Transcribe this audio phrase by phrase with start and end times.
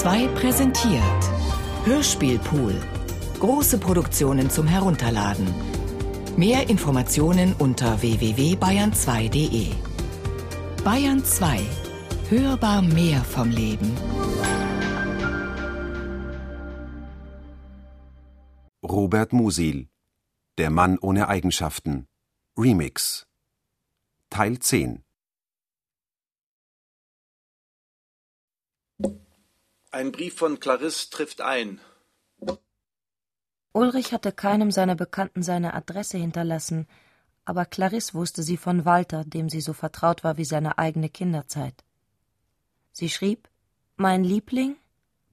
[0.00, 1.22] 2 präsentiert
[1.84, 2.74] Hörspielpool.
[3.38, 5.46] Große Produktionen zum Herunterladen.
[6.38, 9.66] Mehr Informationen unter www.bayern2.de.
[10.82, 11.60] Bayern 2.
[12.30, 13.94] Hörbar mehr vom Leben.
[18.82, 19.90] Robert Musil
[20.56, 22.06] Der Mann ohne Eigenschaften
[22.56, 23.26] Remix
[24.30, 25.04] Teil 10
[29.92, 31.80] Ein Brief von Clarisse trifft ein.
[33.72, 36.86] Ulrich hatte keinem seiner Bekannten seine Adresse hinterlassen,
[37.44, 41.82] aber Clarisse wusste sie von Walter, dem sie so vertraut war wie seine eigene Kinderzeit.
[42.92, 43.48] Sie schrieb
[43.96, 44.76] Mein Liebling,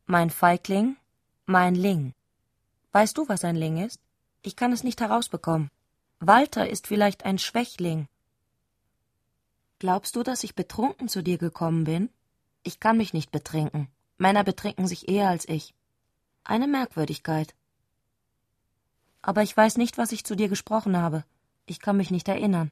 [0.07, 0.97] mein Feigling,
[1.45, 2.15] mein Ling.
[2.93, 4.01] Weißt du, was ein Ling ist?
[4.41, 5.69] Ich kann es nicht herausbekommen.
[6.19, 8.07] Walter ist vielleicht ein Schwächling.
[9.77, 12.09] Glaubst du, dass ich betrunken zu dir gekommen bin?
[12.63, 13.87] Ich kann mich nicht betrinken.
[14.17, 15.73] Männer betrinken sich eher als ich.
[16.43, 17.55] Eine Merkwürdigkeit.
[19.21, 21.23] Aber ich weiß nicht, was ich zu dir gesprochen habe.
[21.65, 22.71] Ich kann mich nicht erinnern.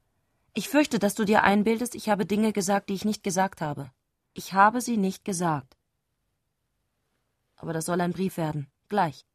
[0.54, 3.92] Ich fürchte, dass du dir einbildest, ich habe Dinge gesagt, die ich nicht gesagt habe.
[4.34, 5.76] Ich habe sie nicht gesagt.
[7.58, 8.68] Aber das soll ein Brief werden.
[8.88, 9.26] Gleich.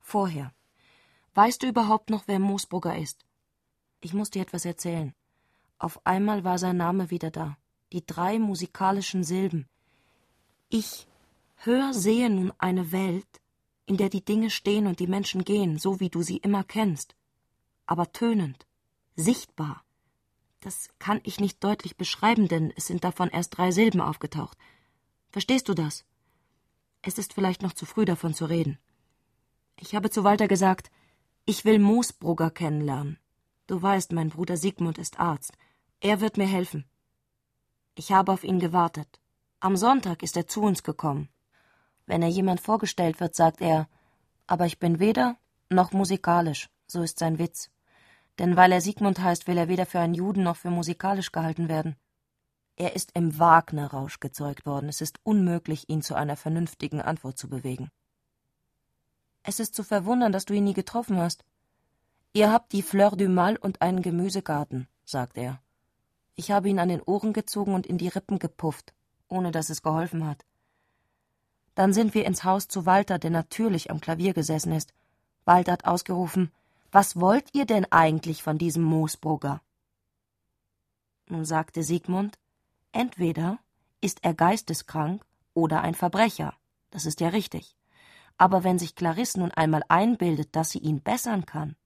[0.00, 0.52] Vorher.
[1.34, 3.26] Weißt du überhaupt noch, wer Moosbrugger ist?
[4.00, 5.14] Ich muss dir etwas erzählen.
[5.78, 7.58] Auf einmal war sein Name wieder da.
[7.92, 9.68] Die drei musikalischen Silben.
[10.70, 11.06] Ich
[11.62, 13.40] Hör, sehe nun eine Welt,
[13.84, 17.16] in der die Dinge stehen und die Menschen gehen, so wie du sie immer kennst,
[17.84, 18.66] aber tönend,
[19.16, 19.84] sichtbar.
[20.60, 24.56] Das kann ich nicht deutlich beschreiben, denn es sind davon erst drei Silben aufgetaucht.
[25.30, 26.04] Verstehst du das?
[27.02, 28.78] Es ist vielleicht noch zu früh davon zu reden.
[29.80, 30.90] Ich habe zu Walter gesagt,
[31.44, 33.18] ich will Moosbrugger kennenlernen.
[33.66, 35.52] Du weißt, mein Bruder Sigmund ist Arzt.
[36.00, 36.84] Er wird mir helfen.
[37.94, 39.20] Ich habe auf ihn gewartet.
[39.60, 41.28] Am Sonntag ist er zu uns gekommen.
[42.08, 43.86] Wenn er jemand vorgestellt wird, sagt er,
[44.46, 45.36] aber ich bin weder
[45.68, 47.70] noch musikalisch, so ist sein Witz.
[48.38, 51.68] Denn weil er Sigmund heißt, will er weder für einen Juden noch für musikalisch gehalten
[51.68, 51.96] werden.
[52.76, 54.88] Er ist im Wagner-Rausch gezeugt worden.
[54.88, 57.90] Es ist unmöglich, ihn zu einer vernünftigen Antwort zu bewegen.
[59.42, 61.44] Es ist zu verwundern, dass du ihn nie getroffen hast.
[62.32, 65.60] Ihr habt die Fleur du Mal und einen Gemüsegarten, sagt er.
[66.36, 68.94] Ich habe ihn an den Ohren gezogen und in die Rippen gepufft,
[69.28, 70.46] ohne dass es geholfen hat.
[71.78, 74.94] Dann sind wir ins Haus zu Walter, der natürlich am Klavier gesessen ist.
[75.44, 76.50] Walter hat ausgerufen,
[76.90, 79.62] was wollt ihr denn eigentlich von diesem Moosbrugger?
[81.28, 82.36] Nun sagte Siegmund,
[82.90, 83.60] entweder
[84.00, 85.24] ist er geisteskrank
[85.54, 86.52] oder ein Verbrecher.
[86.90, 87.76] Das ist ja richtig.
[88.38, 91.76] Aber wenn sich Clarisse nun einmal einbildet, dass sie ihn bessern kann.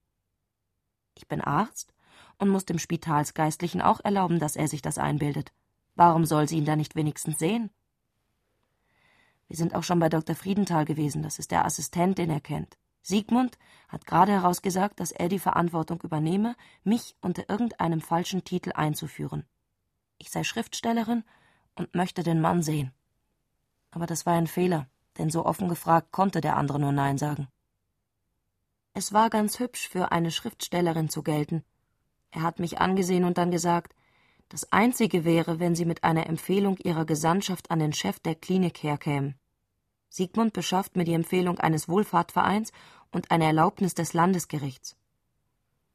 [1.13, 1.93] Ich bin Arzt
[2.39, 5.53] und muss dem Spitalsgeistlichen auch erlauben, dass er sich das einbildet.
[5.93, 7.69] Warum soll sie ihn da nicht wenigstens sehen?
[9.53, 10.35] Wir sind auch schon bei Dr.
[10.35, 12.75] Friedenthal gewesen, das ist der Assistent, den er kennt.
[13.03, 19.45] Siegmund hat gerade herausgesagt, dass er die Verantwortung übernehme, mich unter irgendeinem falschen Titel einzuführen.
[20.17, 21.23] Ich sei Schriftstellerin
[21.75, 22.93] und möchte den Mann sehen.
[23.91, 24.87] Aber das war ein Fehler,
[25.19, 27.47] denn so offen gefragt konnte der andere nur Nein sagen.
[28.95, 31.63] Es war ganz hübsch, für eine Schriftstellerin zu gelten.
[32.31, 33.93] Er hat mich angesehen und dann gesagt,
[34.49, 38.81] das Einzige wäre, wenn sie mit einer Empfehlung ihrer Gesandtschaft an den Chef der Klinik
[38.81, 39.35] herkämen.
[40.13, 42.71] Sigmund beschafft mir die Empfehlung eines Wohlfahrtvereins
[43.11, 44.95] und eine Erlaubnis des Landesgerichts.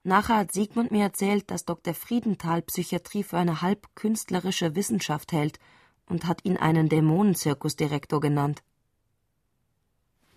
[0.03, 1.95] Nachher hat Sigmund mir erzählt, dass Dr.
[1.95, 5.61] Friedenthal Psychiatrie für eine halb künstlerische Wissenschaft hält
[6.07, 8.65] und hat ihn einen Dämonenzirkusdirektor genannt.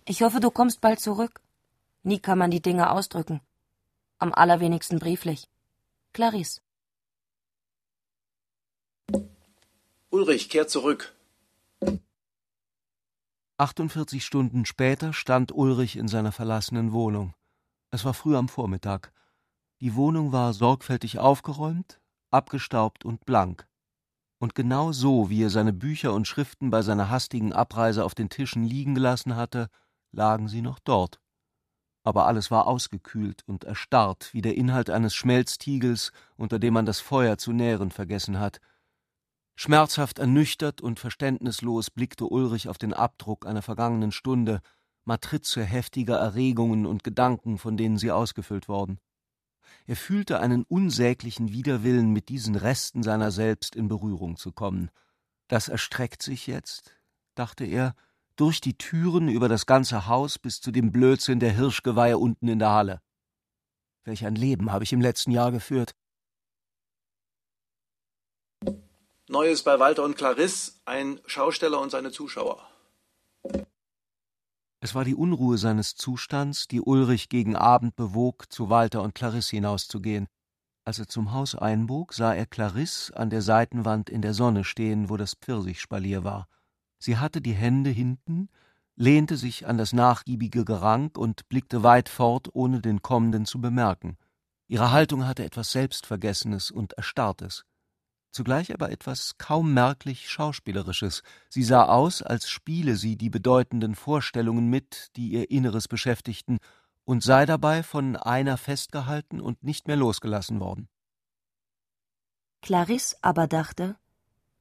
[0.04, 1.40] Ich hoffe, du kommst bald zurück.
[2.04, 3.40] Nie kann man die Dinge ausdrücken.
[4.18, 5.48] Am allerwenigsten brieflich.
[6.12, 6.60] Clarisse.
[10.10, 11.12] Ulrich, kehr zurück.
[13.58, 17.34] 48 Stunden später stand Ulrich in seiner verlassenen Wohnung.
[17.90, 19.12] Es war früh am Vormittag.
[19.80, 23.68] Die Wohnung war sorgfältig aufgeräumt, abgestaubt und blank.
[24.38, 28.30] Und genau so, wie er seine Bücher und Schriften bei seiner hastigen Abreise auf den
[28.30, 29.68] Tischen liegen gelassen hatte,
[30.10, 31.20] lagen sie noch dort.
[32.04, 37.00] Aber alles war ausgekühlt und erstarrt, wie der Inhalt eines Schmelztiegels, unter dem man das
[37.00, 38.60] Feuer zu nähren vergessen hat–
[39.54, 44.60] Schmerzhaft ernüchtert und verständnislos blickte Ulrich auf den Abdruck einer vergangenen Stunde,
[45.04, 48.98] Matrize heftiger Erregungen und Gedanken, von denen sie ausgefüllt worden.
[49.86, 54.90] Er fühlte einen unsäglichen Widerwillen, mit diesen Resten seiner selbst in Berührung zu kommen.
[55.48, 56.94] Das erstreckt sich jetzt,
[57.34, 57.94] dachte er,
[58.36, 62.58] durch die Türen über das ganze Haus bis zu dem Blödsinn der Hirschgeweihe unten in
[62.58, 63.02] der Halle.
[64.04, 65.94] Welch ein Leben habe ich im letzten Jahr geführt.
[69.32, 72.68] Neues bei Walter und Clarisse, ein Schausteller und seine Zuschauer.
[74.80, 79.56] Es war die Unruhe seines Zustands, die Ulrich gegen Abend bewog, zu Walter und Clarisse
[79.56, 80.28] hinauszugehen.
[80.84, 85.08] Als er zum Haus einbog, sah er Clarisse an der Seitenwand in der Sonne stehen,
[85.08, 86.46] wo das Pfirsichspalier war.
[86.98, 88.50] Sie hatte die Hände hinten,
[88.96, 94.18] lehnte sich an das nachgiebige Gerank und blickte weit fort, ohne den Kommenden zu bemerken.
[94.68, 97.64] Ihre Haltung hatte etwas Selbstvergessenes und Erstarrtes
[98.32, 101.22] zugleich aber etwas kaum merklich Schauspielerisches.
[101.48, 106.58] Sie sah aus, als spiele sie die bedeutenden Vorstellungen mit, die ihr Inneres beschäftigten,
[107.04, 110.88] und sei dabei von einer festgehalten und nicht mehr losgelassen worden.
[112.62, 113.96] Clarisse aber dachte,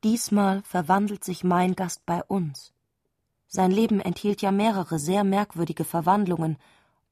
[0.03, 2.73] diesmal verwandelt sich mein Gast bei uns.
[3.47, 6.57] Sein Leben enthielt ja mehrere sehr merkwürdige Verwandlungen,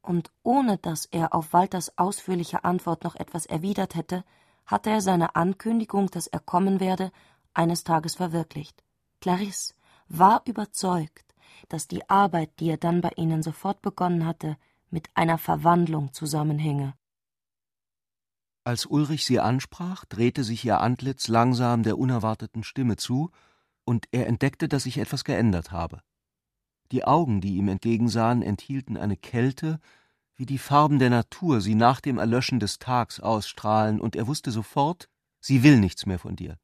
[0.02, 4.24] und ohne dass er auf Walters ausführliche Antwort noch etwas erwidert hätte,
[4.70, 7.12] hatte er seine Ankündigung, dass er kommen werde,
[7.56, 8.84] eines Tages verwirklicht.
[9.20, 9.74] Clarisse
[10.08, 11.34] war überzeugt,
[11.70, 14.58] dass die Arbeit, die er dann bei ihnen sofort begonnen hatte,
[14.92, 16.94] mit einer Verwandlung zusammenhänge.
[18.64, 23.32] Als Ulrich sie ansprach, drehte sich ihr Antlitz langsam der unerwarteten Stimme zu,
[23.86, 26.04] und er entdeckte, dass sich etwas geändert habe.
[26.92, 29.80] Die Augen, die ihm entgegensahen, enthielten eine Kälte,
[30.40, 34.52] wie die Farben der Natur sie nach dem Erlöschen des Tags ausstrahlen, und er wusste
[34.52, 35.10] sofort,
[35.42, 36.58] sie will nichts mehr von dir.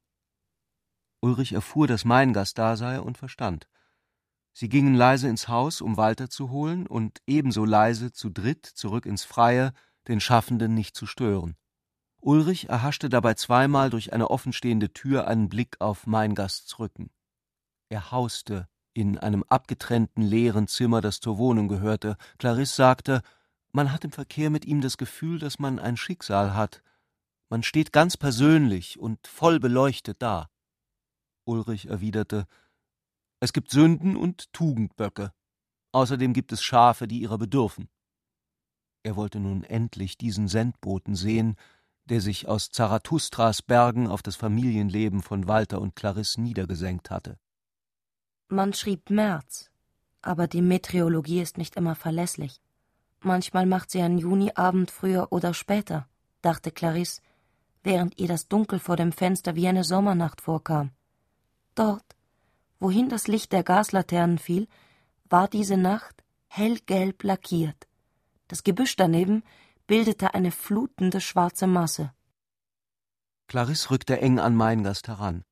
[1.20, 3.68] Ulrich erfuhr, dass mein Gast da sei und verstand.
[4.54, 9.04] Sie gingen leise ins Haus, um Walter zu holen, und ebenso leise zu dritt zurück
[9.04, 9.74] ins Freie,
[10.08, 11.54] den Schaffenden nicht zu stören.
[12.22, 17.10] Ulrich erhaschte dabei zweimal durch eine offenstehende Tür einen Blick auf mein Gasts Rücken.
[17.90, 22.16] Er hauste in einem abgetrennten leeren Zimmer, das zur Wohnung gehörte.
[22.38, 23.20] Clarisse sagte,
[23.76, 26.82] man hat im Verkehr mit ihm das Gefühl, dass man ein Schicksal hat.
[27.50, 30.48] Man steht ganz persönlich und voll beleuchtet da.
[31.44, 32.46] Ulrich erwiderte
[33.38, 35.30] Es gibt Sünden und Tugendböcke.
[35.92, 37.90] Außerdem gibt es Schafe, die ihrer bedürfen.
[39.02, 41.56] Er wollte nun endlich diesen Sendboten sehen,
[42.06, 47.38] der sich aus Zarathustras Bergen auf das Familienleben von Walter und Clarisse niedergesenkt hatte.
[48.48, 49.70] Man schrieb März,
[50.22, 52.62] aber die Meteorologie ist nicht immer verlässlich.
[53.26, 56.08] Manchmal macht sie einen Juniabend früher oder später,
[56.42, 57.22] dachte Clarisse,
[57.82, 60.92] während ihr das Dunkel vor dem Fenster wie eine Sommernacht vorkam.
[61.74, 62.04] Dort,
[62.78, 64.68] wohin das Licht der Gaslaternen fiel,
[65.28, 67.88] war diese Nacht hellgelb lackiert.
[68.46, 69.42] Das Gebüsch daneben
[69.88, 72.12] bildete eine flutende schwarze Masse.
[73.48, 75.42] Clarisse rückte eng an meinen Gast heran.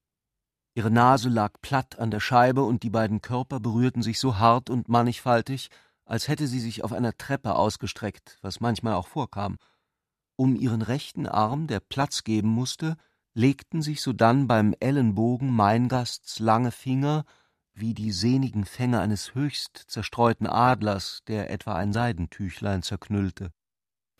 [0.74, 4.70] Ihre Nase lag platt an der Scheibe und die beiden Körper berührten sich so hart
[4.70, 5.70] und mannigfaltig,
[6.04, 9.56] als hätte sie sich auf einer Treppe ausgestreckt, was manchmal auch vorkam.
[10.36, 12.96] Um ihren rechten Arm, der Platz geben musste,
[13.34, 17.24] legten sich sodann beim Ellenbogen Meingasts lange Finger
[17.74, 23.50] wie die sehnigen Fänge eines höchst zerstreuten Adlers, der etwa ein Seidentüchlein zerknüllte.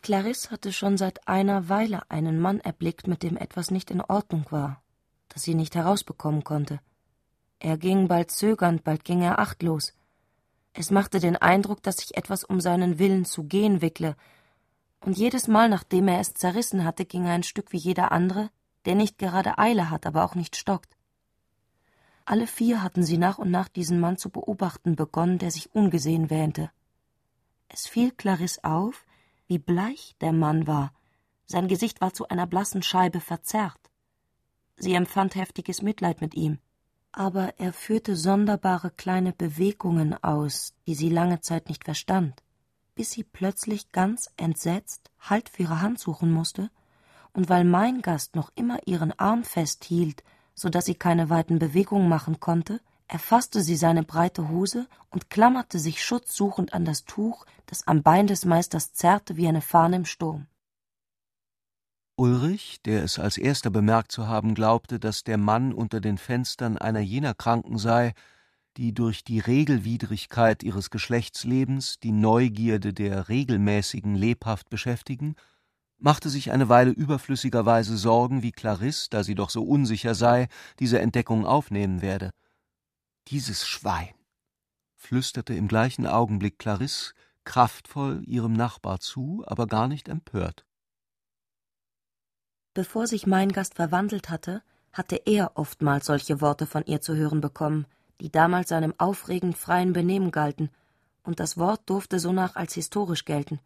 [0.01, 4.45] Clarisse hatte schon seit einer Weile einen Mann erblickt, mit dem etwas nicht in Ordnung
[4.51, 4.83] war,
[5.29, 6.79] das sie nicht herausbekommen konnte.
[7.59, 9.93] Er ging bald zögernd, bald ging er achtlos.
[10.77, 14.15] Es machte den Eindruck, dass sich etwas um seinen Willen zu gehen wickle,
[14.99, 18.49] und jedes Mal, nachdem er es zerrissen hatte, ging er ein Stück wie jeder andere,
[18.85, 20.97] der nicht gerade Eile hat, aber auch nicht stockt.
[22.25, 26.29] Alle vier hatten sie nach und nach diesen Mann zu beobachten begonnen, der sich ungesehen
[26.29, 26.71] wähnte.
[27.69, 29.05] Es fiel Clarisse auf,
[29.47, 30.91] wie bleich der Mann war,
[31.45, 33.79] sein Gesicht war zu einer blassen Scheibe verzerrt.
[34.75, 36.59] Sie empfand heftiges Mitleid mit ihm
[37.15, 42.43] aber er führte sonderbare kleine Bewegungen aus, die sie lange Zeit nicht verstand,
[42.93, 46.69] bis sie plötzlich ganz entsetzt Halt für ihre Hand suchen musste,
[47.33, 52.07] und weil mein Gast noch immer ihren Arm festhielt, so dass sie keine weiten Bewegungen
[52.07, 57.87] machen konnte, erfasste sie seine breite Hose und klammerte sich schutzsuchend an das Tuch, das
[57.87, 60.47] am Bein des Meisters zerrte wie eine Fahne im Sturm.
[62.17, 66.77] Ulrich, der es als erster bemerkt zu haben glaubte, dass der Mann unter den Fenstern
[66.77, 68.13] einer jener Kranken sei,
[68.77, 75.35] die durch die Regelwidrigkeit ihres Geschlechtslebens die Neugierde der Regelmäßigen lebhaft beschäftigen,
[75.97, 80.47] machte sich eine Weile überflüssigerweise Sorgen, wie Clarisse, da sie doch so unsicher sei,
[80.79, 82.31] diese Entdeckung aufnehmen werde.
[83.27, 84.13] Dieses Schwein,
[84.95, 90.64] flüsterte im gleichen Augenblick Clarisse kraftvoll ihrem Nachbar zu, aber gar nicht empört.
[92.75, 97.39] Bevor sich mein Gast verwandelt hatte, hatte er oftmals solche Worte von ihr zu hören
[97.39, 97.87] bekommen,
[98.19, 100.69] die damals seinem aufregend freien Benehmen galten,
[101.23, 103.61] und das Wort durfte sonach als historisch gelten.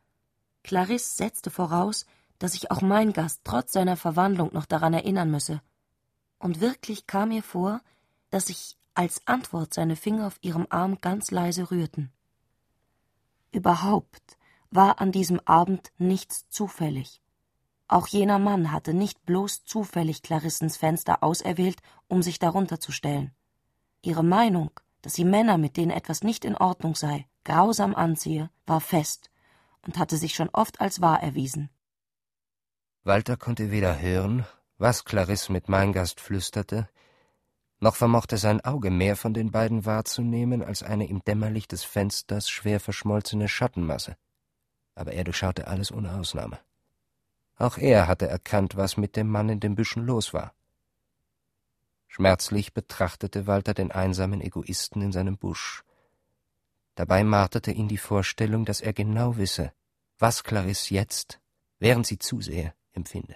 [0.64, 2.06] Clarisse setzte voraus,
[2.38, 5.60] dass sich auch mein Gast trotz seiner Verwandlung noch daran erinnern müsse.
[6.38, 7.82] Und wirklich kam ihr vor,
[8.30, 12.12] dass sich als Antwort seine Finger auf ihrem Arm ganz leise rührten.
[13.52, 14.38] Überhaupt
[14.70, 17.22] war an diesem Abend nichts zufällig.
[17.90, 23.32] Auch jener Mann hatte nicht bloß zufällig Clarissens Fenster auserwählt, um sich darunter zu stellen.
[24.04, 24.70] Ihre Meinung,
[25.02, 29.32] dass sie Männer, mit denen etwas nicht in Ordnung sei, grausam anziehe, war fest
[29.82, 31.72] und hatte sich schon oft als wahr erwiesen.
[33.04, 34.46] Walter konnte weder hören,
[34.78, 36.88] was Clarisse mit Meingast flüsterte,
[37.80, 42.50] noch vermochte sein Auge mehr von den beiden wahrzunehmen als eine im Dämmerlicht des Fensters
[42.50, 44.16] schwer verschmolzene Schattenmasse.
[44.94, 46.60] Aber er durchschaute alles ohne Ausnahme.
[47.60, 50.54] Auch er hatte erkannt, was mit dem Mann in den Büschen los war.
[52.08, 55.84] Schmerzlich betrachtete Walter den einsamen Egoisten in seinem Busch.
[56.96, 59.74] Dabei marterte ihn die Vorstellung, dass er genau wisse,
[60.18, 61.42] was Clarisse jetzt,
[61.80, 63.36] während sie zusehe, empfinde.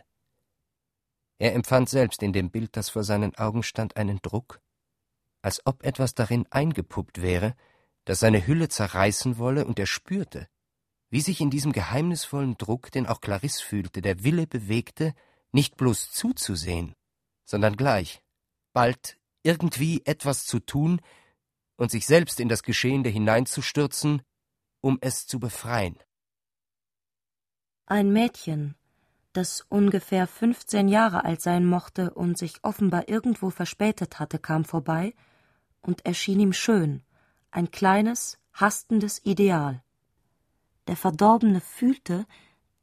[1.37, 4.61] Er empfand selbst in dem Bild, das vor seinen Augen stand, einen Druck,
[5.41, 7.55] als ob etwas darin eingepuppt wäre,
[8.05, 10.47] das seine Hülle zerreißen wolle, und er spürte,
[11.13, 15.13] wie sich in diesem geheimnisvollen Druck, den auch Clarisse fühlte, der Wille bewegte,
[15.51, 16.95] nicht bloß zuzusehen,
[17.45, 18.23] sondern gleich,
[18.73, 21.01] bald irgendwie etwas zu tun
[21.75, 24.23] und sich selbst in das Geschehene hineinzustürzen,
[24.81, 25.99] um es zu befreien.
[27.85, 28.73] Ein Mädchen,
[29.33, 35.13] das ungefähr fünfzehn Jahre alt sein mochte und sich offenbar irgendwo verspätet hatte, kam vorbei
[35.81, 37.03] und erschien ihm schön,
[37.51, 39.82] ein kleines, hastendes Ideal.
[40.87, 42.25] Der Verdorbene fühlte,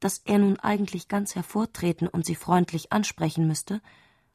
[0.01, 3.83] dass er nun eigentlich ganz hervortreten und sie freundlich ansprechen müsste,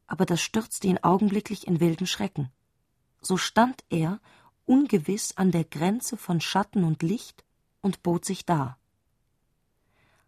[0.08, 2.52] aber das stürzte ihn augenblicklich in wilden Schrecken.
[3.22, 4.20] So stand er,
[4.66, 7.44] ungewiss an der Grenze von Schatten und Licht,
[7.82, 8.80] und bot sich dar.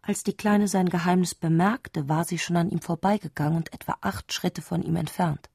[0.00, 4.32] Als die Kleine sein Geheimnis bemerkte, war sie schon an ihm vorbeigegangen und etwa acht
[4.32, 5.50] Schritte von ihm entfernt.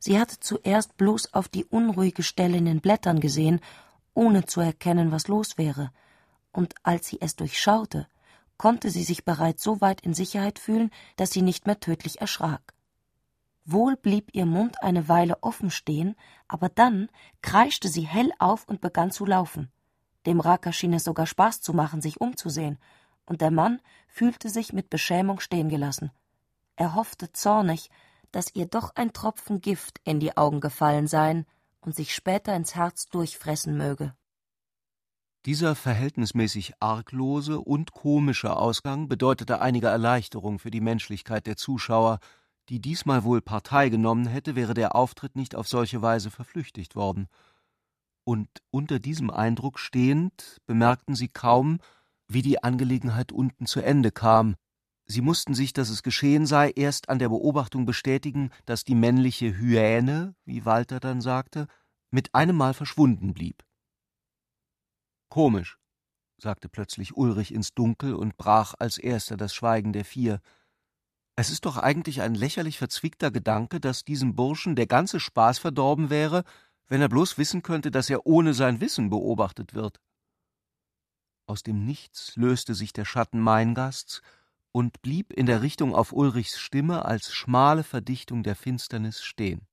[0.00, 3.60] Sie hatte zuerst bloß auf die unruhige Stelle in den Blättern gesehen,
[4.14, 5.92] ohne zu erkennen, was los wäre,
[6.52, 8.06] und als sie es durchschaute,
[8.58, 12.74] konnte sie sich bereits so weit in Sicherheit fühlen, dass sie nicht mehr tödlich erschrak.
[13.64, 16.16] Wohl blieb ihr Mund eine Weile offen stehen,
[16.48, 17.08] aber dann
[17.42, 19.70] kreischte sie hell auf und begann zu laufen.
[20.26, 22.78] Dem Raka schien es sogar Spaß zu machen, sich umzusehen,
[23.24, 26.10] und der Mann fühlte sich mit Beschämung stehen gelassen.
[26.76, 27.90] Er hoffte zornig,
[28.32, 31.46] dass ihr doch ein Tropfen Gift in die Augen gefallen seien
[31.80, 34.14] und sich später ins Herz durchfressen möge.
[35.44, 42.20] Dieser verhältnismäßig arglose und komische Ausgang bedeutete einige Erleichterung für die Menschlichkeit der Zuschauer,
[42.68, 47.26] die diesmal wohl Partei genommen hätte, wäre der Auftritt nicht auf solche Weise verflüchtigt worden.
[48.22, 51.80] Und unter diesem Eindruck stehend bemerkten sie kaum,
[52.28, 54.54] wie die Angelegenheit unten zu Ende kam.
[55.06, 59.58] Sie mussten sich, dass es geschehen sei, erst an der Beobachtung bestätigen, dass die männliche
[59.58, 61.66] Hyäne, wie Walter dann sagte,
[62.12, 63.64] mit einem Mal verschwunden blieb.
[65.32, 65.78] Komisch,
[66.36, 70.42] sagte plötzlich Ulrich ins Dunkel und brach als erster das Schweigen der vier.
[71.36, 76.10] Es ist doch eigentlich ein lächerlich verzwickter Gedanke, dass diesem Burschen der ganze Spaß verdorben
[76.10, 76.44] wäre,
[76.86, 80.02] wenn er bloß wissen könnte, dass er ohne sein Wissen beobachtet wird.
[81.46, 84.20] Aus dem Nichts löste sich der Schatten Meingasts
[84.70, 89.66] und blieb in der Richtung auf Ulrichs Stimme als schmale Verdichtung der Finsternis stehen.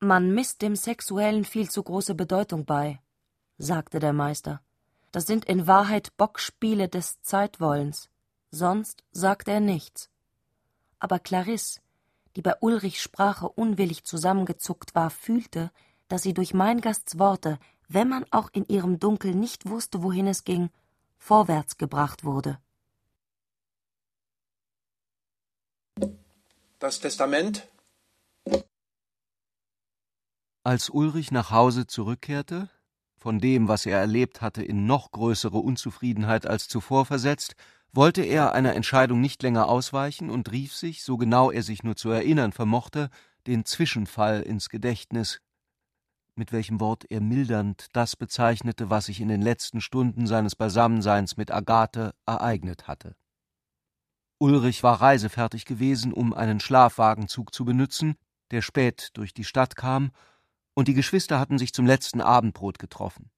[0.00, 3.00] Man misst dem Sexuellen viel zu große Bedeutung bei,
[3.58, 4.60] sagte der Meister.
[5.10, 8.08] Das sind in Wahrheit Bockspiele des Zeitwollens.
[8.50, 10.10] Sonst sagt er nichts.
[10.98, 11.80] Aber Clarisse,
[12.36, 15.70] die bei Ulrichs Sprache unwillig zusammengezuckt war, fühlte,
[16.08, 17.58] dass sie durch Meingasts Worte
[17.92, 20.70] wenn man auch in ihrem Dunkel nicht wusste, wohin es ging,
[21.18, 22.58] vorwärts gebracht wurde.
[26.78, 27.68] Das Testament?
[30.64, 32.70] Als Ulrich nach Hause zurückkehrte,
[33.22, 37.54] von dem, was er erlebt hatte, in noch größere Unzufriedenheit als zuvor versetzt,
[37.92, 41.94] wollte er einer Entscheidung nicht länger ausweichen und rief sich, so genau er sich nur
[41.94, 43.10] zu erinnern vermochte,
[43.46, 45.40] den Zwischenfall ins Gedächtnis,
[46.34, 51.36] mit welchem Wort er mildernd das bezeichnete, was sich in den letzten Stunden seines Beisammenseins
[51.36, 53.14] mit Agathe ereignet hatte.
[54.38, 58.16] Ulrich war reisefertig gewesen, um einen Schlafwagenzug zu benützen,
[58.50, 60.10] der spät durch die Stadt kam,
[60.74, 63.30] und die Geschwister hatten sich zum letzten Abendbrot getroffen.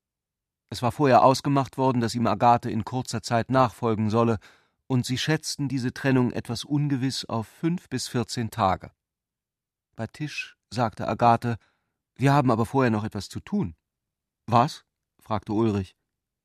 [0.70, 4.38] Es war vorher ausgemacht worden, dass ihm Agathe in kurzer Zeit nachfolgen solle,
[4.86, 8.90] und sie schätzten diese Trennung etwas ungewiss auf fünf bis vierzehn Tage.
[9.96, 11.56] Bei Tisch sagte Agathe,
[12.16, 13.76] wir haben aber vorher noch etwas zu tun.
[14.46, 14.84] Was?
[15.20, 15.96] fragte Ulrich.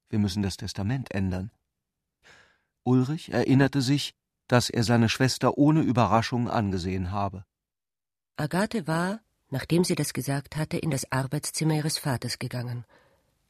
[0.09, 1.51] Wir müssen das Testament ändern.
[2.83, 4.15] Ulrich erinnerte sich,
[4.47, 7.45] dass er seine Schwester ohne Überraschung angesehen habe.
[8.37, 12.85] Agathe war, nachdem sie das gesagt hatte, in das Arbeitszimmer ihres Vaters gegangen.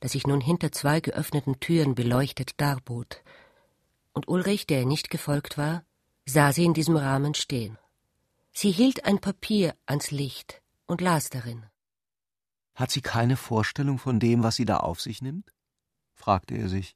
[0.02, 3.22] das sich nun hinter zwei geöffneten Türen beleuchtet darbot.
[4.14, 5.84] Und Ulrich, der ihr nicht gefolgt war,
[6.26, 7.78] sah sie in diesem Rahmen stehen.
[8.54, 11.66] Sie hielt ein Papier ans Licht und las darin.
[12.76, 15.54] Hat sie keine Vorstellung von dem, was sie da auf sich nimmt?
[16.14, 16.96] fragte er sich.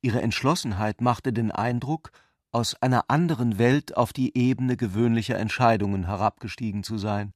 [0.00, 2.10] Ihre Entschlossenheit machte den Eindruck,
[2.50, 7.32] aus einer anderen Welt auf die Ebene gewöhnlicher Entscheidungen herabgestiegen zu sein.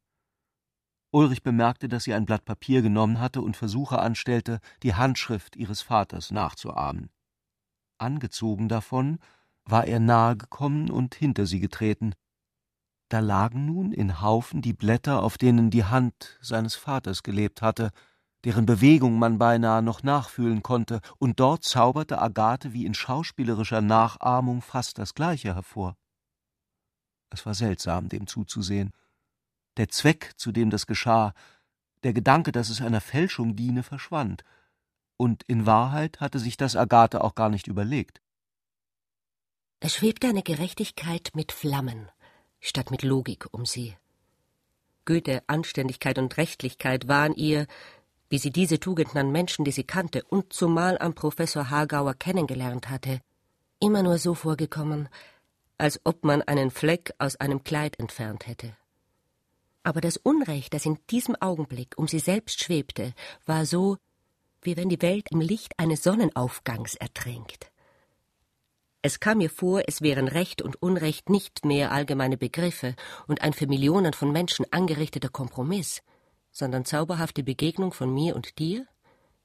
[1.13, 5.83] Ulrich bemerkte, dass sie ein Blatt Papier genommen hatte und Versuche anstellte, die Handschrift ihres
[5.83, 7.11] Vaters nachzuahmen.
[7.99, 9.19] Angezogen davon
[9.65, 12.15] war er nahe gekommen und hinter sie getreten.
[13.11, 17.91] Da lagen nun in Haufen die Blätter, auf denen die Hand seines Vaters gelebt hatte,
[18.45, 24.63] deren Bewegung man beinahe noch nachfühlen konnte, und dort zauberte Agathe wie in schauspielerischer Nachahmung
[24.63, 25.95] fast das Gleiche hervor.
[27.29, 28.93] Es war seltsam, dem zuzusehen.
[29.77, 31.35] Der Zweck, zu dem das geschah,
[32.05, 34.45] der Gedanke, dass es einer Fälschung diene, verschwand,
[35.17, 38.21] und in Wahrheit hatte sich das Agathe auch gar nicht überlegt.
[39.81, 42.09] Es schwebte eine Gerechtigkeit mit Flammen
[42.61, 43.97] statt mit Logik um sie.
[45.05, 47.67] Goethe, Anständigkeit und Rechtlichkeit waren ihr
[48.33, 52.89] wie sie diese Tugenden an Menschen, die sie kannte und zumal am Professor Hagauer kennengelernt
[52.89, 53.21] hatte,
[53.79, 55.11] immer nur so vorgekommen,
[55.77, 58.75] als ob man einen Fleck aus einem Kleid entfernt hätte.
[59.83, 63.15] Aber das Unrecht, das in diesem Augenblick um sie selbst schwebte,
[63.47, 63.97] war so,
[64.61, 67.73] wie wenn die Welt im Licht eines Sonnenaufgangs ertränkt.
[69.05, 72.95] Es kam mir vor, es wären Recht und Unrecht nicht mehr allgemeine Begriffe
[73.27, 76.03] und ein für Millionen von Menschen angerichteter Kompromiss,
[76.53, 78.87] sondern zauberhafte Begegnung von mir und dir,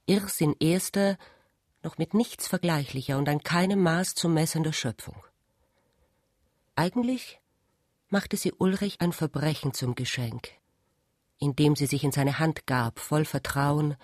[0.05, 1.17] Irrsinn erster,
[1.81, 5.15] noch mit nichts vergleichlicher und an keinem Maß zu messender Schöpfung.
[6.75, 7.39] Eigentlich
[8.09, 10.49] machte sie Ulrich ein Verbrechen zum Geschenk,
[11.39, 13.95] indem sie sich in seine Hand gab, voll Vertrauen,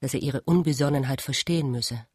[0.00, 2.06] dass er ihre Unbesonnenheit verstehen müsse.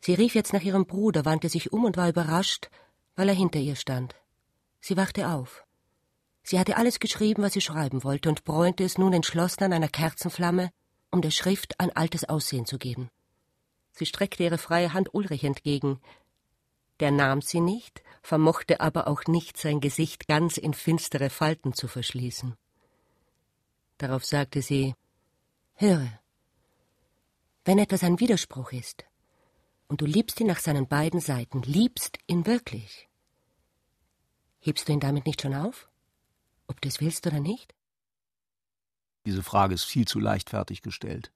[0.00, 2.70] Sie rief jetzt nach ihrem Bruder, wandte sich um und war überrascht,
[3.16, 4.14] weil er hinter ihr stand.
[4.80, 5.64] Sie wachte auf.
[6.42, 9.88] Sie hatte alles geschrieben, was sie schreiben wollte, und bräunte es nun entschlossen an einer
[9.88, 10.70] Kerzenflamme,
[11.10, 13.10] um der Schrift ein altes Aussehen zu geben.
[13.92, 16.00] Sie streckte ihre freie Hand Ulrich entgegen.
[17.00, 21.88] Der nahm sie nicht, vermochte aber auch nicht, sein Gesicht ganz in finstere Falten zu
[21.88, 22.56] verschließen.
[23.98, 24.94] Darauf sagte sie
[25.74, 26.20] Höre,
[27.64, 29.04] wenn etwas ein Widerspruch ist,
[29.88, 33.08] und du liebst ihn nach seinen beiden Seiten, liebst ihn wirklich,
[34.60, 35.90] hebst du ihn damit nicht schon auf?
[36.70, 37.74] ob du es willst oder nicht?
[39.26, 41.32] Diese Frage ist viel zu leichtfertig gestellt,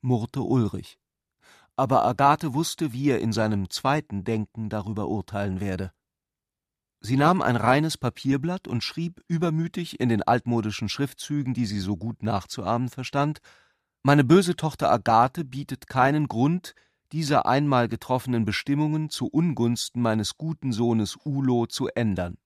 [0.00, 0.98] murrte Ulrich.
[1.78, 5.92] Aber Agathe wusste, wie er in seinem zweiten Denken darüber urteilen werde.
[7.00, 11.96] Sie nahm ein reines Papierblatt und schrieb übermütig in den altmodischen Schriftzügen, die sie so
[11.96, 13.38] gut nachzuahmen verstand,
[14.02, 16.74] meine böse Tochter Agathe bietet keinen Grund,
[17.12, 22.38] diese einmal getroffenen Bestimmungen zu Ungunsten meines guten Sohnes Ulo zu ändern.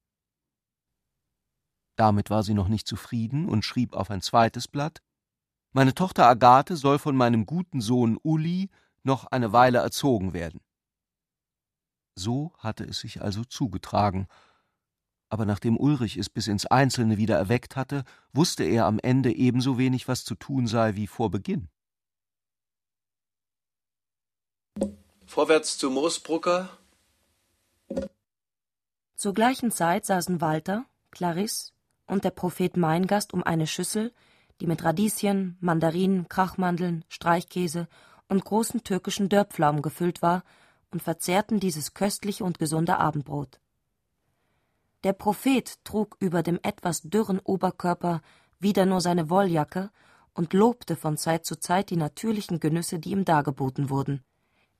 [1.96, 5.02] Damit war sie noch nicht zufrieden und schrieb auf ein zweites Blatt
[5.72, 8.70] Meine Tochter Agathe soll von meinem guten Sohn Uli
[9.04, 10.60] noch eine Weile erzogen werden.
[12.14, 14.28] So hatte es sich also zugetragen,
[15.28, 19.78] aber nachdem Ulrich es bis ins Einzelne wieder erweckt hatte, wusste er am Ende ebenso
[19.78, 21.68] wenig, was zu tun sei, wie vor Beginn.
[25.24, 26.68] Vorwärts zu Moosbrucker.
[29.16, 31.72] Zur gleichen Zeit saßen Walter, Clarisse,
[32.06, 34.12] und der Prophet Meingast um eine Schüssel,
[34.60, 37.88] die mit Radieschen, Mandarinen, Krachmandeln, Streichkäse
[38.32, 40.42] und großen türkischen Dörrpflaumen gefüllt war,
[40.90, 43.60] und verzehrten dieses köstliche und gesunde Abendbrot.
[45.04, 48.20] Der Prophet trug über dem etwas dürren Oberkörper
[48.60, 49.90] wieder nur seine Wolljacke
[50.34, 54.22] und lobte von Zeit zu Zeit die natürlichen Genüsse, die ihm dargeboten wurden.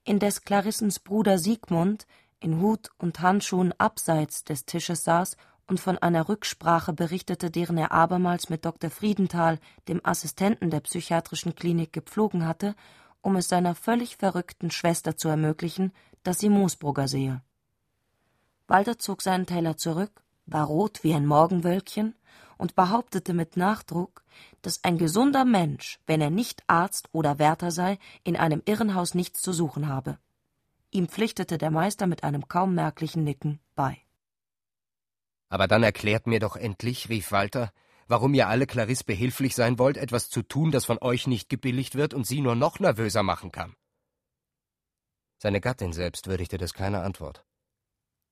[0.05, 2.07] Indes Clarissens Bruder Siegmund
[2.41, 5.37] in Hut und Handschuhen abseits des Tisches saß
[5.67, 8.91] und von einer Rücksprache berichtete, deren er abermals mit Dr.
[8.91, 12.75] Friedenthal, dem Assistenten der psychiatrischen Klinik, gepflogen hatte,
[13.23, 17.43] um es seiner völlig verrückten Schwester zu ermöglichen, dass sie Moosbrugger sehe.
[18.69, 22.15] Walter zog seinen Teller zurück, war rot wie ein Morgenwölkchen
[22.59, 24.23] und behauptete mit Nachdruck,
[24.63, 29.41] dass ein gesunder Mensch, wenn er nicht Arzt oder Wärter sei, in einem Irrenhaus nichts
[29.41, 30.19] zu suchen habe.
[30.91, 33.99] Ihm pflichtete der Meister mit einem kaum merklichen Nicken bei.
[35.49, 37.73] Aber dann erklärt mir doch endlich, rief Walter,
[38.12, 41.94] warum ihr alle Clarisse behilflich sein wollt, etwas zu tun, das von euch nicht gebilligt
[41.94, 43.75] wird und sie nur noch nervöser machen kann.
[45.38, 47.42] Seine Gattin selbst würdigte das keine Antwort.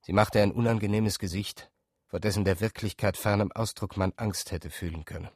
[0.02, 1.72] Sie machte ein unangenehmes Gesicht,
[2.08, 5.30] vor dessen der Wirklichkeit fernem Ausdruck man Angst hätte fühlen können.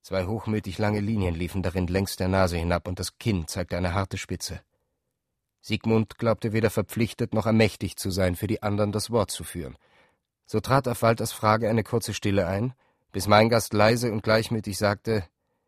[0.00, 3.92] Zwei hochmütig lange Linien liefen darin längs der Nase hinab, und das Kinn zeigte eine
[3.92, 4.62] harte Spitze.
[5.60, 9.76] Siegmund glaubte weder verpflichtet noch ermächtigt zu sein, für die anderen das Wort zu führen.
[10.46, 12.72] So trat auf Walters Frage eine kurze Stille ein,
[13.14, 15.24] bis mein Gast leise und gleichmütig sagte,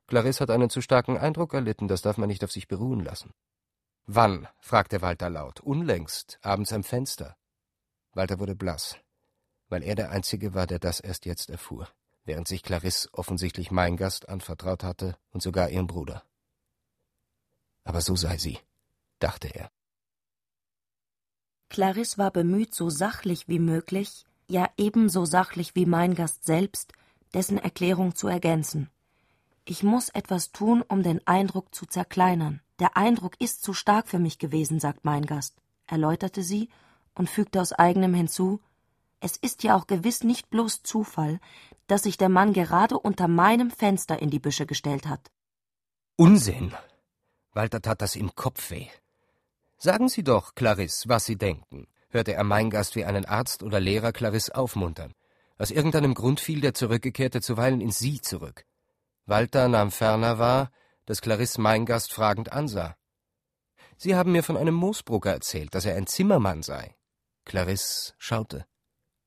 [0.09, 3.33] Clarisse hat einen zu starken Eindruck erlitten, das darf man nicht auf sich beruhen lassen.
[4.05, 4.49] Wann?
[4.59, 5.61] fragte Walter laut.
[5.61, 7.37] Unlängst, abends am Fenster.
[8.15, 8.97] Walter wurde blass,
[9.69, 11.89] weil er der Einzige war, der das erst jetzt erfuhr,
[12.25, 16.25] während sich Clarisse offensichtlich mein Gast anvertraut hatte und sogar ihren Bruder.
[17.85, 18.59] Aber so sei sie,
[19.21, 19.71] dachte er.
[21.69, 26.93] Clarisse war bemüht, so sachlich wie möglich, ja ebenso sachlich wie mein Gast selbst,
[27.37, 28.89] dessen Erklärung zu ergänzen.
[29.67, 32.63] Ich muss etwas tun, um den Eindruck zu zerkleinern.
[32.79, 35.55] Der Eindruck ist zu stark für mich gewesen, sagt mein Gast,
[35.87, 36.71] erläuterte sie
[37.15, 38.61] und fügte aus eigenem hinzu
[39.21, 41.39] Es ist ja auch gewiss nicht bloß Zufall,
[41.89, 45.31] dass sich der Mann gerade unter meinem Fenster in die Büsche gestellt hat.
[46.17, 46.73] Unsinn.
[47.53, 48.89] Walter tat das im Kopf weh.
[49.77, 53.79] Sagen Sie doch, Clarisse, was Sie denken, hörte er mein Gast wie einen Arzt oder
[53.79, 55.13] Lehrer Clarisse aufmuntern.
[55.59, 58.67] Aus irgendeinem Grund fiel der Zurückgekehrte zuweilen in sie zurück.
[59.25, 60.71] Walter nahm ferner wahr,
[61.07, 62.97] dass Clarisse mein Gast fragend ansah.
[63.97, 66.95] Sie haben mir von einem Moosbrugger erzählt, dass er ein Zimmermann sei.
[67.45, 68.67] Clarisse schaute.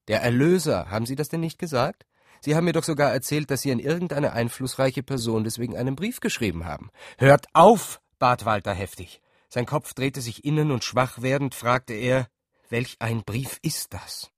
[0.08, 2.06] Der Erlöser, haben Sie das denn nicht gesagt?
[2.42, 6.20] Sie haben mir doch sogar erzählt, dass Sie an irgendeine einflussreiche Person deswegen einen Brief
[6.20, 6.90] geschrieben haben.
[7.18, 9.22] Hört auf, bat Walter heftig.
[9.50, 12.28] Sein Kopf drehte sich innen und schwach werdend fragte er,
[12.70, 14.32] welch ein Brief ist das?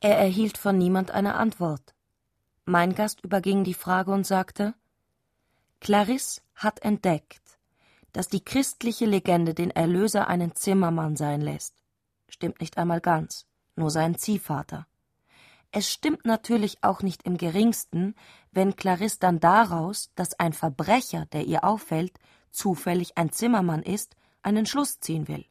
[0.00, 1.94] Er erhielt von niemand eine Antwort.
[2.64, 4.74] Mein Gast überging die Frage und sagte
[5.80, 7.58] Clarisse hat entdeckt,
[8.12, 11.74] dass die christliche Legende den Erlöser einen Zimmermann sein lässt.
[12.28, 14.86] Stimmt nicht einmal ganz, nur sein Ziehvater.
[15.70, 18.14] Es stimmt natürlich auch nicht im geringsten,
[18.50, 22.18] wenn Clarisse dann daraus, dass ein Verbrecher, der ihr auffällt,
[22.50, 25.44] zufällig ein Zimmermann ist, einen Schluss ziehen will.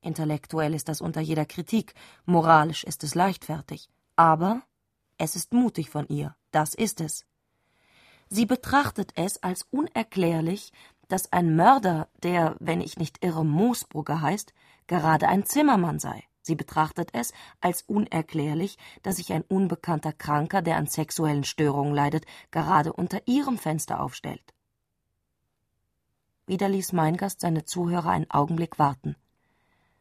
[0.00, 4.62] Intellektuell ist das unter jeder Kritik, moralisch ist es leichtfertig, aber
[5.16, 7.24] es ist mutig von ihr, das ist es.
[8.28, 10.72] Sie betrachtet es als unerklärlich,
[11.08, 14.52] dass ein Mörder, der, wenn ich nicht irre, Moosbrugger heißt,
[14.86, 16.24] gerade ein Zimmermann sei.
[16.42, 22.24] Sie betrachtet es als unerklärlich, dass sich ein unbekannter Kranker, der an sexuellen Störungen leidet,
[22.50, 24.54] gerade unter ihrem Fenster aufstellt.
[26.46, 29.16] Wieder ließ mein Gast seine Zuhörer einen Augenblick warten.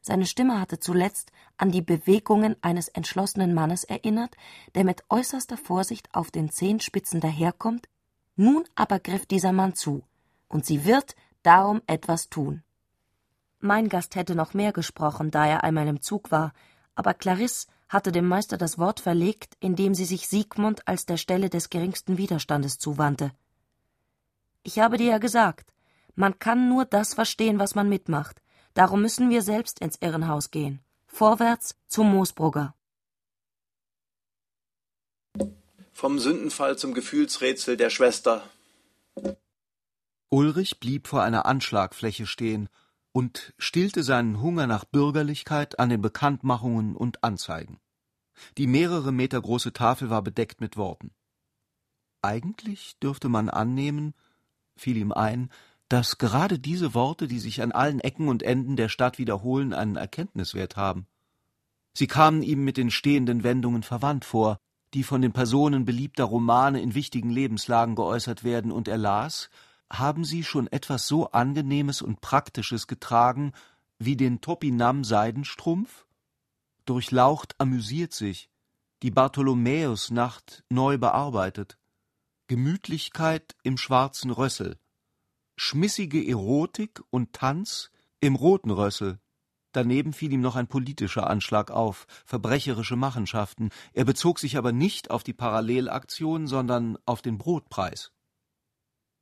[0.02, 4.36] Seine Stimme hatte zuletzt an die Bewegungen eines entschlossenen Mannes erinnert,
[4.76, 7.90] der mit äußerster Vorsicht auf den Zehenspitzen daherkommt.
[8.36, 10.04] Nun aber griff dieser Mann zu,
[10.48, 12.64] und sie wird darum etwas tun.
[13.60, 16.54] Mein Gast hätte noch mehr gesprochen, da er einmal im Zug war,
[16.96, 21.50] aber Clarisse hatte dem Meister das Wort verlegt, indem sie sich Siegmund als der Stelle
[21.50, 23.32] des geringsten Widerstandes zuwandte.
[24.64, 25.74] Ich habe dir ja gesagt,
[26.16, 28.42] man kann nur das verstehen, was man mitmacht.
[28.78, 30.82] Darum müssen wir selbst ins Irrenhaus gehen.
[31.08, 32.76] Vorwärts zum Moosbrugger.
[35.94, 38.48] Vom Sündenfall zum Gefühlsrätsel der Schwester.
[40.30, 42.70] Ulrich blieb vor einer Anschlagfläche stehen
[43.14, 47.80] und stillte seinen Hunger nach Bürgerlichkeit an den Bekanntmachungen und Anzeigen.
[48.60, 51.16] Die mehrere Meter große Tafel war bedeckt mit Worten.
[52.22, 54.14] Eigentlich dürfte man annehmen,
[54.76, 55.50] fiel ihm ein,
[55.90, 59.96] dass gerade diese Worte, die sich an allen Ecken und Enden der Stadt wiederholen, einen
[59.96, 61.08] Erkenntniswert haben.
[61.94, 64.58] Sie kamen ihm mit den stehenden Wendungen verwandt vor,
[64.94, 69.50] die von den Personen beliebter Romane in wichtigen Lebenslagen geäußert werden, und er las,
[69.92, 73.54] haben sie schon etwas so Angenehmes und Praktisches getragen
[74.00, 76.06] wie den Topinam Seidenstrumpf?
[76.86, 78.50] Durchlaucht amüsiert sich,
[79.04, 81.78] die Bartholomäusnacht neu bearbeitet,
[82.48, 84.78] Gemütlichkeit im schwarzen Rössel,
[85.58, 87.92] schmissige Erotik und Tanz
[88.22, 89.20] im Roten Rössel.
[89.74, 93.70] Daneben fiel ihm noch ein politischer Anschlag auf, verbrecherische Machenschaften.
[93.94, 98.12] Er bezog sich aber nicht auf die Parallelaktion, sondern auf den Brotpreis.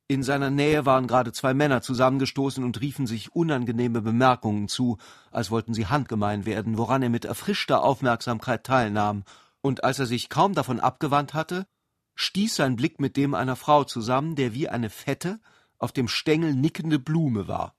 [0.08, 4.98] In seiner Nähe waren gerade zwei Männer zusammengestoßen und riefen sich unangenehme Bemerkungen zu,
[5.32, 9.24] als wollten sie handgemein werden, woran er mit erfrischter Aufmerksamkeit teilnahm,
[9.62, 11.66] und als er sich kaum davon abgewandt hatte,
[12.14, 15.40] stieß sein Blick mit dem einer Frau zusammen, der wie eine fette,
[15.78, 17.76] auf dem Stängel nickende Blume war.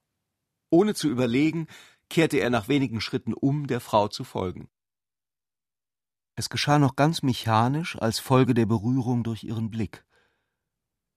[0.70, 1.66] Ohne zu überlegen,
[2.08, 4.68] kehrte er nach wenigen Schritten um, der Frau zu folgen.
[6.36, 10.04] Es geschah noch ganz mechanisch als Folge der Berührung durch ihren Blick.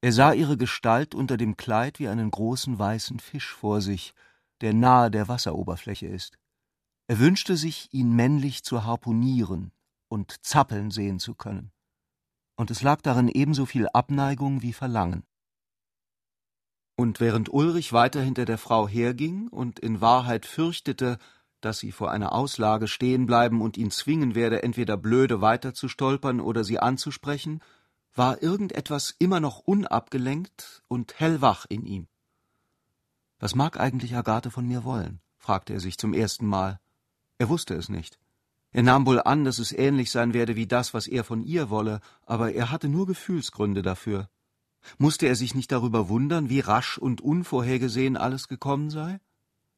[0.01, 4.15] Er sah ihre Gestalt unter dem Kleid wie einen großen weißen Fisch vor sich,
[4.61, 6.39] der nahe der Wasseroberfläche ist.
[7.07, 9.71] Er wünschte sich, ihn männlich zu harpunieren
[10.07, 11.71] und zappeln sehen zu können.
[12.61, 15.23] und es lag darin ebenso viel Abneigung wie Verlangen.
[17.01, 21.17] Und während Ulrich weiter hinter der Frau herging und in Wahrheit fürchtete,
[21.59, 26.63] dass sie vor einer Auslage stehen bleiben und ihn zwingen werde, entweder blöde weiterzustolpern oder
[26.63, 27.59] sie anzusprechen,
[28.13, 32.07] war irgendetwas immer noch unabgelenkt und hellwach in ihm.
[33.39, 35.21] Was mag eigentlich Agathe von mir wollen?
[35.39, 36.79] fragte er sich zum ersten Mal.
[37.39, 38.19] Er wusste es nicht.
[38.73, 41.71] Er nahm wohl an, dass es ähnlich sein werde wie das, was er von ihr
[41.71, 44.29] wolle, aber er hatte nur Gefühlsgründe dafür.
[44.97, 49.19] Musste er sich nicht darüber wundern, wie rasch und unvorhergesehen alles gekommen sei?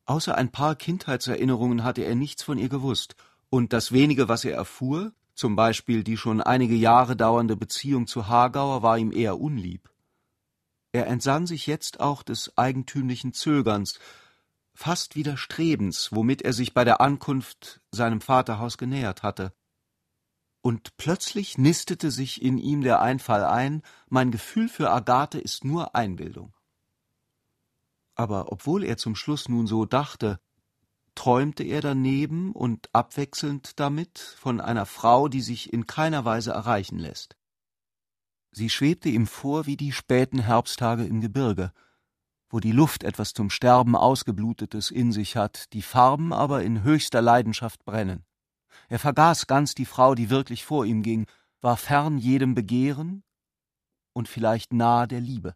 [0.06, 3.16] Außer ein paar Kindheitserinnerungen hatte er nichts von ihr gewusst,
[3.50, 8.28] und das wenige, was er erfuhr, zum Beispiel die schon einige Jahre dauernde Beziehung zu
[8.28, 9.90] Hagauer, war ihm eher unlieb.
[10.92, 14.00] Er entsann sich jetzt auch des eigentümlichen Zögerns,
[14.74, 19.54] fast Widerstrebens, womit er sich bei der Ankunft seinem Vaterhaus genähert hatte.
[20.64, 25.94] Und plötzlich nistete sich in ihm der Einfall ein, mein Gefühl für Agathe ist nur
[25.94, 26.56] Einbildung.
[28.16, 30.40] Aber obwohl er zum Schluss nun so dachte,
[31.16, 36.98] träumte er daneben und abwechselnd damit von einer Frau, die sich in keiner Weise erreichen
[36.98, 37.36] lässt.
[38.52, 41.74] Sie schwebte ihm vor wie die späten Herbsttage im Gebirge,
[42.50, 47.22] wo die Luft etwas zum Sterben Ausgeblutetes in sich hat, die Farben aber in höchster
[47.22, 48.24] Leidenschaft brennen.
[48.94, 51.26] Er vergaß ganz die Frau, die wirklich vor ihm ging,
[51.62, 53.24] war fern jedem Begehren
[54.14, 55.56] und vielleicht nahe der Liebe.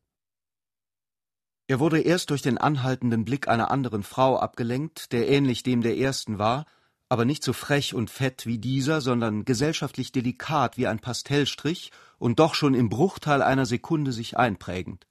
[1.68, 6.00] Er wurde erst durch den anhaltenden Blick einer anderen Frau abgelenkt, der ähnlich dem der
[6.00, 6.66] ersten war,
[7.10, 12.40] aber nicht so frech und fett wie dieser, sondern gesellschaftlich delikat wie ein Pastellstrich und
[12.40, 15.06] doch schon im Bruchteil einer Sekunde sich einprägend.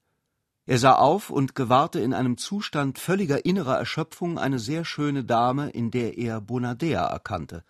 [0.65, 5.71] Er sah auf und gewahrte in einem Zustand völliger innerer Erschöpfung eine sehr schöne Dame,
[5.71, 7.63] in der er Bonadea erkannte.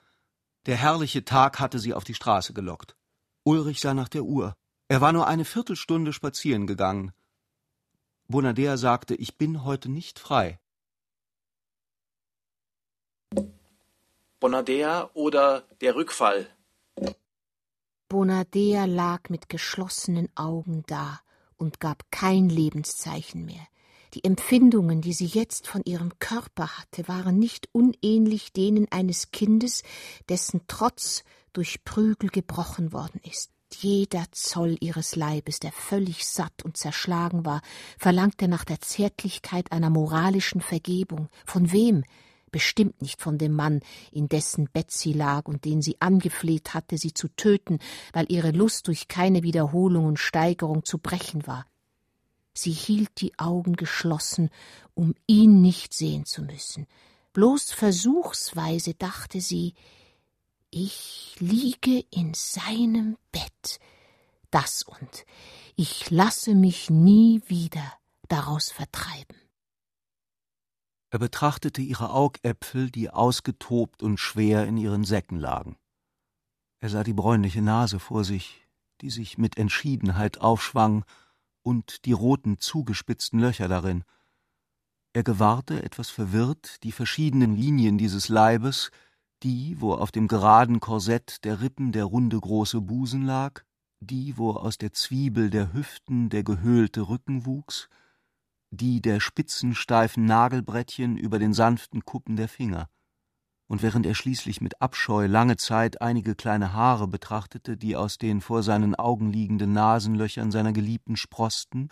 [0.67, 2.97] Der herrliche Tag hatte sie auf die Straße gelockt.
[3.45, 4.57] Ulrich sah nach der Uhr.
[4.89, 7.13] Er war nur eine Viertelstunde spazieren gegangen.
[8.29, 10.59] Bonadea sagte, ich bin heute nicht frei.
[14.41, 16.49] Bonadea oder der Rückfall.
[18.09, 21.21] Bonadea lag mit geschlossenen Augen da
[21.57, 23.67] und gab kein Lebenszeichen mehr.
[24.17, 29.83] Die Empfindungen, die sie jetzt von ihrem Körper hatte, waren nicht unähnlich denen eines Kindes,
[30.31, 33.51] dessen Trotz durch Prügel gebrochen worden ist.
[33.75, 37.61] Jeder Zoll ihres Leibes, der völlig satt und zerschlagen war,
[37.99, 41.29] verlangte nach der Zärtlichkeit einer moralischen Vergebung.
[41.45, 42.03] Von wem?
[42.51, 43.81] Bestimmt nicht von dem Mann,
[44.13, 47.81] in dessen Bett sie lag und den sie angefleht hatte, sie zu töten,
[48.15, 51.67] weil ihre Lust durch keine Wiederholung und Steigerung zu brechen war.
[52.57, 54.51] Sie hielt die Augen geschlossen,
[54.95, 56.87] um ihn nicht sehen zu müssen.
[57.35, 59.75] Bloß versuchsweise dachte sie,
[60.71, 63.79] ich liege in seinem Bett.
[64.51, 65.27] Das und
[65.75, 67.93] ich lasse mich nie wieder
[68.29, 69.37] daraus vertreiben.
[71.11, 75.77] Er betrachtete ihre Augäpfel, die ausgetobt und schwer in ihren Säcken lagen.
[76.81, 78.67] Er sah die bräunliche Nase vor sich,
[79.03, 81.05] die sich mit Entschiedenheit aufschwang,
[81.67, 84.05] und die roten zugespitzten Löcher darin.
[85.13, 88.93] Er gewahrte, etwas verwirrt, die verschiedenen Linien dieses Leibes,
[89.43, 93.65] die, wo auf dem geraden Korsett der Rippen der runde große Busen lag,
[93.99, 97.89] die, wo aus der Zwiebel der Hüften der gehöhlte Rücken wuchs,
[98.71, 102.89] die der spitzen, steifen Nagelbrettchen über den sanften Kuppen der Finger.
[103.69, 108.41] Und während er schließlich mit Abscheu lange Zeit einige kleine Haare betrachtete, die aus den
[108.41, 111.91] vor seinen Augen liegenden Nasenlöchern seiner Geliebten sproßten,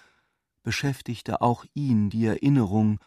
[0.63, 3.01] beschäftigte auch ihn die Erinnerung,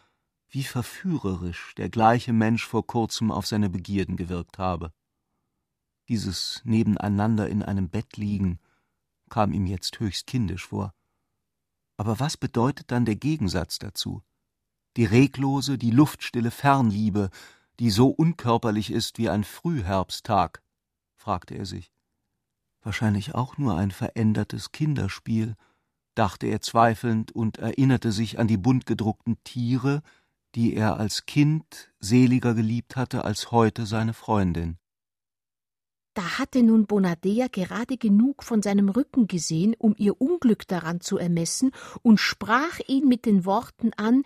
[0.48, 4.92] wie verführerisch der gleiche Mensch vor kurzem auf seine Begierden gewirkt habe.
[6.08, 8.58] Dieses Nebeneinander in einem Bett liegen
[9.28, 10.94] kam ihm jetzt höchst kindisch vor.
[11.98, 14.22] Aber was bedeutet dann der Gegensatz dazu?
[14.96, 17.30] Die reglose, die luftstille Fernliebe,
[17.78, 20.62] die so unkörperlich ist wie ein Frühherbsttag,
[21.14, 21.92] fragte er sich.
[22.82, 25.56] Wahrscheinlich auch nur ein verändertes Kinderspiel,
[26.14, 30.02] dachte er zweifelnd und erinnerte sich an die bunt gedruckten Tiere,
[30.54, 34.78] die er als Kind seliger geliebt hatte als heute seine Freundin.
[36.14, 41.16] Da hatte nun Bonadea gerade genug von seinem Rücken gesehen, um ihr Unglück daran zu
[41.16, 41.70] ermessen,
[42.02, 44.24] und sprach ihn mit den Worten an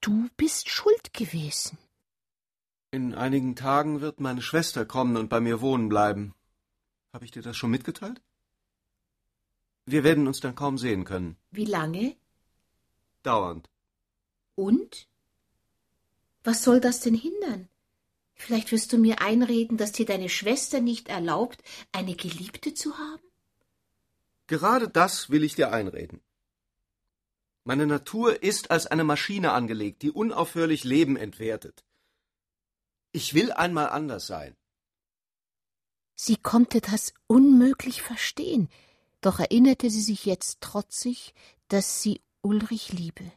[0.00, 1.78] Du bist schuld gewesen.
[2.94, 6.32] In einigen Tagen wird meine Schwester kommen und bei mir wohnen bleiben.
[7.12, 8.22] Habe ich dir das schon mitgeteilt?
[9.84, 11.36] Wir werden uns dann kaum sehen können.
[11.50, 12.14] Wie lange?
[13.24, 13.68] Dauernd.
[14.54, 15.08] Und?
[16.44, 17.68] Was soll das denn hindern?
[18.36, 23.26] Vielleicht wirst du mir einreden, dass dir deine Schwester nicht erlaubt, eine Geliebte zu haben?
[24.46, 26.20] Gerade das will ich dir einreden.
[27.64, 31.84] Meine Natur ist als eine Maschine angelegt, die unaufhörlich Leben entwertet.
[33.16, 34.56] Ich will einmal anders sein.
[36.16, 38.68] Sie konnte das unmöglich verstehen,
[39.20, 41.32] doch erinnerte sie sich jetzt trotzig,
[41.68, 43.30] dass sie Ulrich liebe.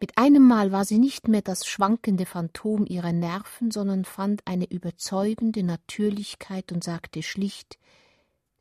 [0.00, 4.64] Mit einem Mal war sie nicht mehr das schwankende Phantom ihrer Nerven, sondern fand eine
[4.64, 7.78] überzeugende Natürlichkeit und sagte schlicht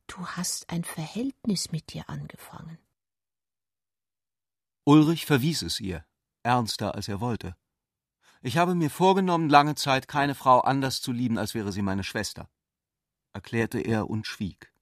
[0.07, 2.77] Du hast ein Verhältnis mit dir angefangen.
[4.83, 6.03] Ulrich verwies es ihr,
[6.43, 7.55] ernster als er wollte.
[8.41, 12.05] Ich habe mir vorgenommen, lange Zeit keine Frau anders zu lieben, als wäre sie meine
[12.05, 12.49] Schwester,
[13.33, 14.73] erklärte er und schwieg.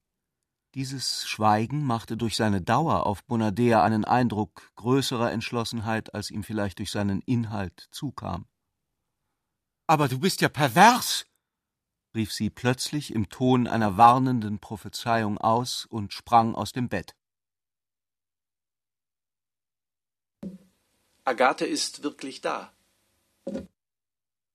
[0.75, 6.77] Dieses Schweigen machte durch seine Dauer auf Bonadea einen Eindruck größerer Entschlossenheit, als ihm vielleicht
[6.77, 8.45] durch seinen Inhalt zukam.
[9.87, 11.25] Aber du bist ja pervers,
[12.13, 17.15] rief sie plötzlich im Ton einer warnenden Prophezeiung aus und sprang aus dem Bett.
[21.23, 22.76] Agathe ist wirklich da.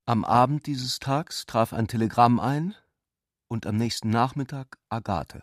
[0.04, 2.74] Am Abend dieses Tags traf ein Telegramm ein
[3.48, 5.42] und am nächsten Nachmittag Agathe.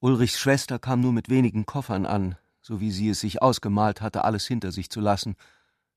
[0.00, 4.24] Ulrichs Schwester kam nur mit wenigen Koffern an, so wie sie es sich ausgemalt hatte,
[4.24, 5.36] alles hinter sich zu lassen.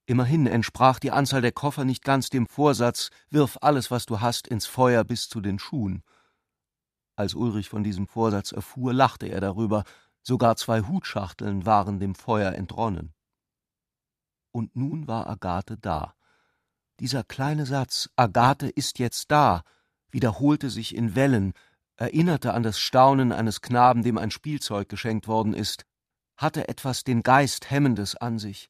[0.05, 4.47] Immerhin entsprach die Anzahl der Koffer nicht ganz dem Vorsatz, wirf alles, was du hast,
[4.47, 6.03] ins Feuer bis zu den Schuhen.
[7.15, 9.83] Als Ulrich von diesem Vorsatz erfuhr, lachte er darüber,
[10.21, 13.13] sogar zwei Hutschachteln waren dem Feuer entronnen.
[14.51, 16.15] Und nun war Agathe da.
[16.99, 19.63] Dieser kleine Satz, Agathe ist jetzt da,
[20.11, 21.53] wiederholte sich in Wellen,
[21.95, 25.85] erinnerte an das Staunen eines Knaben, dem ein Spielzeug geschenkt worden ist,
[26.35, 28.67] hatte etwas den Geist Hemmendes an sich,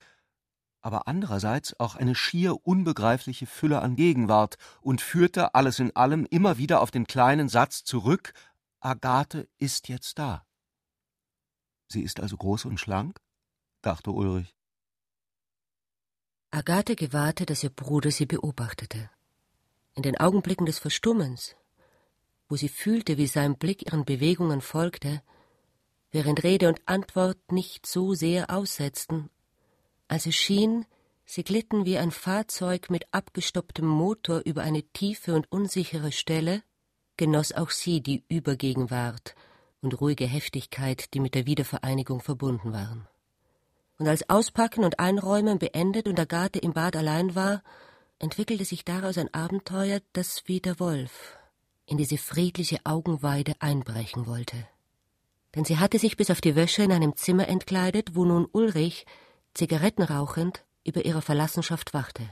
[0.82, 6.58] aber andererseits auch eine schier unbegreifliche Fülle an Gegenwart und führte alles in allem immer
[6.58, 8.34] wieder auf den kleinen Satz zurück,
[8.80, 10.46] Agathe ist jetzt da.
[11.92, 13.20] Sie ist also groß und schlank?
[13.82, 14.59] dachte Ulrich.
[16.52, 19.12] Agathe gewahrte, dass ihr Bruder sie beobachtete.
[19.94, 21.56] In den Augenblicken des Verstummens,
[22.48, 25.22] wo sie fühlte, wie sein Blick ihren Bewegungen folgte,
[26.12, 29.30] während Rede und Antwort nicht so sehr aussetzten,
[30.08, 30.86] als es schien,
[31.24, 36.64] sie glitten wie ein Fahrzeug mit abgestopptem Motor über eine tiefe und unsichere Stelle,
[37.16, 39.36] genoss auch sie die Übergegenwart
[39.82, 43.09] und ruhige Heftigkeit, die mit der Wiedervereinigung verbunden waren
[44.00, 47.62] und als Auspacken und Einräumen beendet und Agathe im Bad allein war,
[48.18, 51.38] entwickelte sich daraus ein Abenteuer, das wie der Wolf
[51.86, 54.56] in diese friedliche Augenweide einbrechen wollte.
[55.56, 59.06] Denn sie hatte sich bis auf die Wäsche in einem Zimmer entkleidet, wo nun Ulrich,
[59.56, 62.24] Zigaretten rauchend, über ihre Verlassenschaft wachte.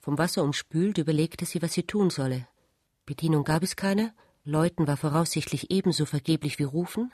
[0.00, 2.46] Vom Wasser umspült überlegte sie, was sie tun solle.
[3.06, 4.12] Bedienung gab es keine,
[4.44, 7.12] Läuten war voraussichtlich ebenso vergeblich wie Rufen,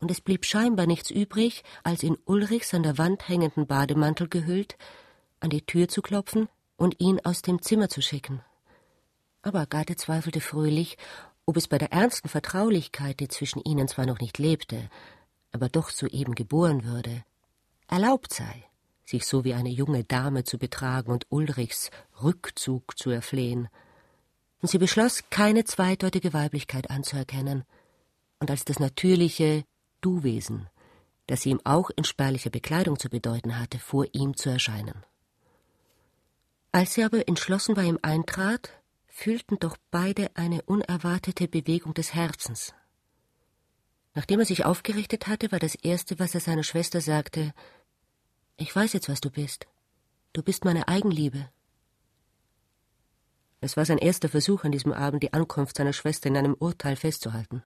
[0.00, 4.76] und es blieb scheinbar nichts übrig, als in Ulrichs an der Wand hängenden Bademantel gehüllt,
[5.40, 8.42] an die Tür zu klopfen und ihn aus dem Zimmer zu schicken.
[9.42, 10.98] Aber Agathe zweifelte fröhlich,
[11.46, 14.90] ob es bei der ernsten Vertraulichkeit, die zwischen ihnen zwar noch nicht lebte,
[15.52, 17.24] aber doch soeben geboren würde,
[17.88, 18.64] erlaubt sei,
[19.04, 21.90] sich so wie eine junge Dame zu betragen und Ulrichs
[22.22, 23.68] Rückzug zu erflehen.
[24.60, 27.64] Und sie beschloss, keine zweideutige Weiblichkeit anzuerkennen
[28.40, 29.64] und als das natürliche,
[30.00, 30.68] Du-Wesen,
[31.26, 35.04] das sie ihm auch in spärlicher Bekleidung zu bedeuten hatte, vor ihm zu erscheinen.
[36.72, 38.70] Als sie aber entschlossen bei ihm eintrat,
[39.06, 42.74] fühlten doch beide eine unerwartete Bewegung des Herzens.
[44.14, 47.54] Nachdem er sich aufgerichtet hatte, war das Erste, was er seiner Schwester sagte
[48.56, 49.66] Ich weiß jetzt, was du bist.
[50.32, 51.48] Du bist meine Eigenliebe.
[53.60, 56.96] Es war sein erster Versuch an diesem Abend, die Ankunft seiner Schwester in einem Urteil
[56.96, 57.62] festzuhalten.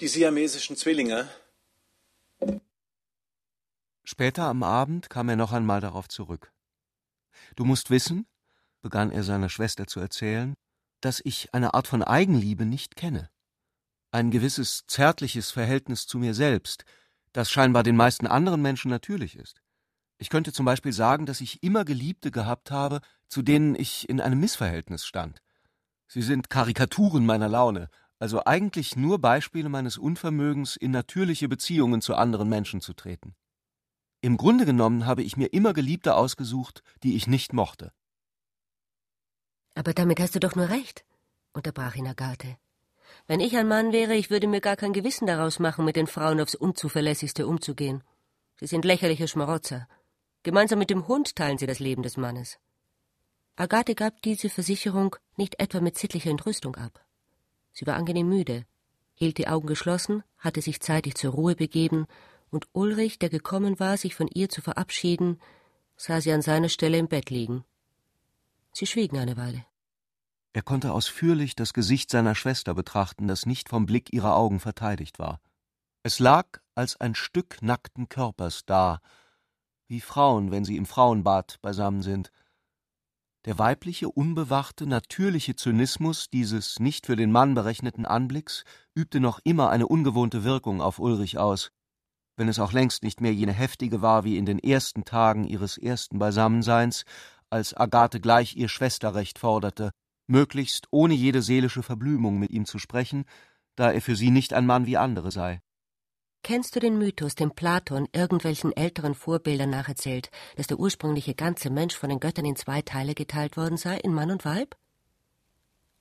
[0.00, 1.28] Die siamesischen Zwillinge.
[4.04, 6.52] Später am Abend kam er noch einmal darauf zurück.
[7.56, 8.24] Du musst wissen,
[8.80, 10.54] begann er seiner Schwester zu erzählen,
[11.00, 13.28] dass ich eine Art von Eigenliebe nicht kenne.
[14.12, 16.84] Ein gewisses zärtliches Verhältnis zu mir selbst,
[17.32, 19.62] das scheinbar den meisten anderen Menschen natürlich ist.
[20.18, 24.20] Ich könnte zum Beispiel sagen, dass ich immer Geliebte gehabt habe, zu denen ich in
[24.20, 25.42] einem Missverhältnis stand.
[26.06, 32.14] Sie sind Karikaturen meiner Laune, also eigentlich nur Beispiele meines Unvermögens, in natürliche Beziehungen zu
[32.14, 33.34] anderen Menschen zu treten.
[34.20, 37.92] Im Grunde genommen habe ich mir immer Geliebte ausgesucht, die ich nicht mochte.
[39.74, 41.04] Aber damit hast du doch nur recht,
[41.52, 42.56] unterbrach ihn Agathe.
[43.26, 46.08] Wenn ich ein Mann wäre, ich würde mir gar kein Gewissen daraus machen, mit den
[46.08, 48.02] Frauen aufs Unzuverlässigste umzugehen.
[48.58, 49.86] Sie sind lächerliche Schmarotzer.
[50.42, 52.58] Gemeinsam mit dem Hund teilen sie das Leben des Mannes.
[53.54, 57.04] Agathe gab diese Versicherung nicht etwa mit sittlicher Entrüstung ab.
[57.78, 58.66] Sie war angenehm müde,
[59.14, 62.06] hielt die Augen geschlossen, hatte sich zeitig zur Ruhe begeben,
[62.50, 65.40] und Ulrich, der gekommen war, sich von ihr zu verabschieden,
[65.96, 67.64] sah sie an seiner Stelle im Bett liegen.
[68.72, 69.64] Sie schwiegen eine Weile.
[70.54, 75.20] Er konnte ausführlich das Gesicht seiner Schwester betrachten, das nicht vom Blick ihrer Augen verteidigt
[75.20, 75.40] war.
[76.02, 78.98] Es lag als ein Stück nackten Körpers da,
[79.86, 82.32] wie Frauen, wenn sie im Frauenbad beisammen sind.
[83.48, 88.62] Der weibliche, unbewachte, natürliche Zynismus dieses nicht für den Mann berechneten Anblicks
[88.94, 91.70] übte noch immer eine ungewohnte Wirkung auf Ulrich aus,
[92.36, 95.78] wenn es auch längst nicht mehr jene heftige war wie in den ersten Tagen ihres
[95.78, 97.06] ersten Beisammenseins,
[97.48, 99.92] als Agathe gleich ihr Schwesterrecht forderte,
[100.26, 103.24] möglichst ohne jede seelische Verblümung mit ihm zu sprechen,
[103.76, 105.62] da er für sie nicht ein Mann wie andere sei.
[106.42, 111.96] Kennst du den Mythos, den Platon irgendwelchen älteren Vorbildern nacherzählt, dass der ursprüngliche ganze Mensch
[111.96, 114.76] von den Göttern in zwei Teile geteilt worden sei, in Mann und Weib?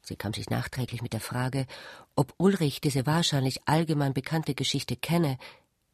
[0.01, 1.65] Sie kam sich nachträglich mit der Frage,
[2.15, 5.37] ob Ulrich diese wahrscheinlich allgemein bekannte Geschichte kenne,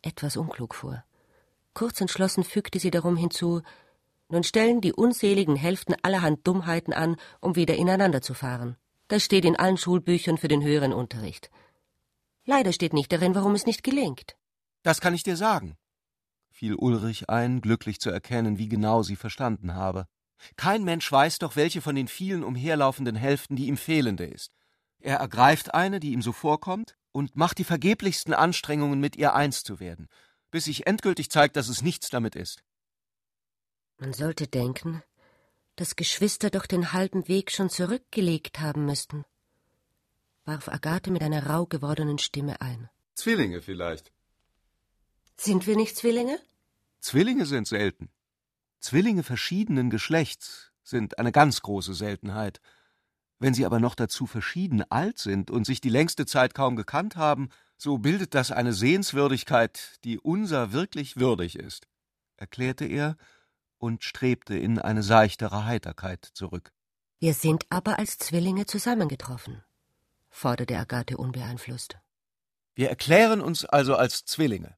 [0.04, 1.04] etwas unklug vor.
[1.74, 3.64] Kurz entschlossen fügte sie darum hinzu,
[4.30, 8.78] nun stellen die unzähligen Hälften allerhand Dummheiten an, um wieder ineinander zu fahren.
[9.08, 11.50] Das steht in allen Schulbüchern für den höheren Unterricht.
[12.46, 14.36] Leider steht nicht darin, warum es nicht gelingt.
[14.84, 15.78] Das kann ich dir sagen,
[16.52, 20.08] fiel Ulrich ein, glücklich zu erkennen, wie genau sie verstanden habe.
[20.58, 24.54] Kein Mensch weiß doch, welche von den vielen umherlaufenden Hälften die ihm fehlende ist.
[25.00, 29.64] Er ergreift eine, die ihm so vorkommt, und macht die vergeblichsten Anstrengungen, mit ihr eins
[29.64, 30.08] zu werden,
[30.52, 32.64] bis sich endgültig zeigt, dass es nichts damit ist.
[33.98, 35.02] Man sollte denken,
[35.76, 39.24] dass Geschwister doch den halben Weg schon zurückgelegt haben müssten
[40.46, 42.89] warf Agathe mit einer rau gewordenen Stimme ein.
[43.16, 44.12] Zwillinge vielleicht.
[45.38, 46.39] Sind wir nicht Zwillinge?
[47.00, 48.10] Zwillinge sind selten.
[48.80, 52.60] Zwillinge verschiedenen Geschlechts sind eine ganz große Seltenheit.
[53.39, 57.16] Wenn sie aber noch dazu verschieden alt sind und sich die längste Zeit kaum gekannt
[57.16, 61.88] haben, so bildet das eine Sehenswürdigkeit, die unser wirklich würdig ist,
[62.38, 63.18] erklärte er
[63.78, 66.72] und strebte in eine seichtere Heiterkeit zurück.
[67.20, 69.64] Wir sind aber als Zwillinge zusammengetroffen
[70.34, 71.98] forderte Agathe unbeeinflusst.
[72.76, 74.76] Wir erklären uns also als Zwillinge.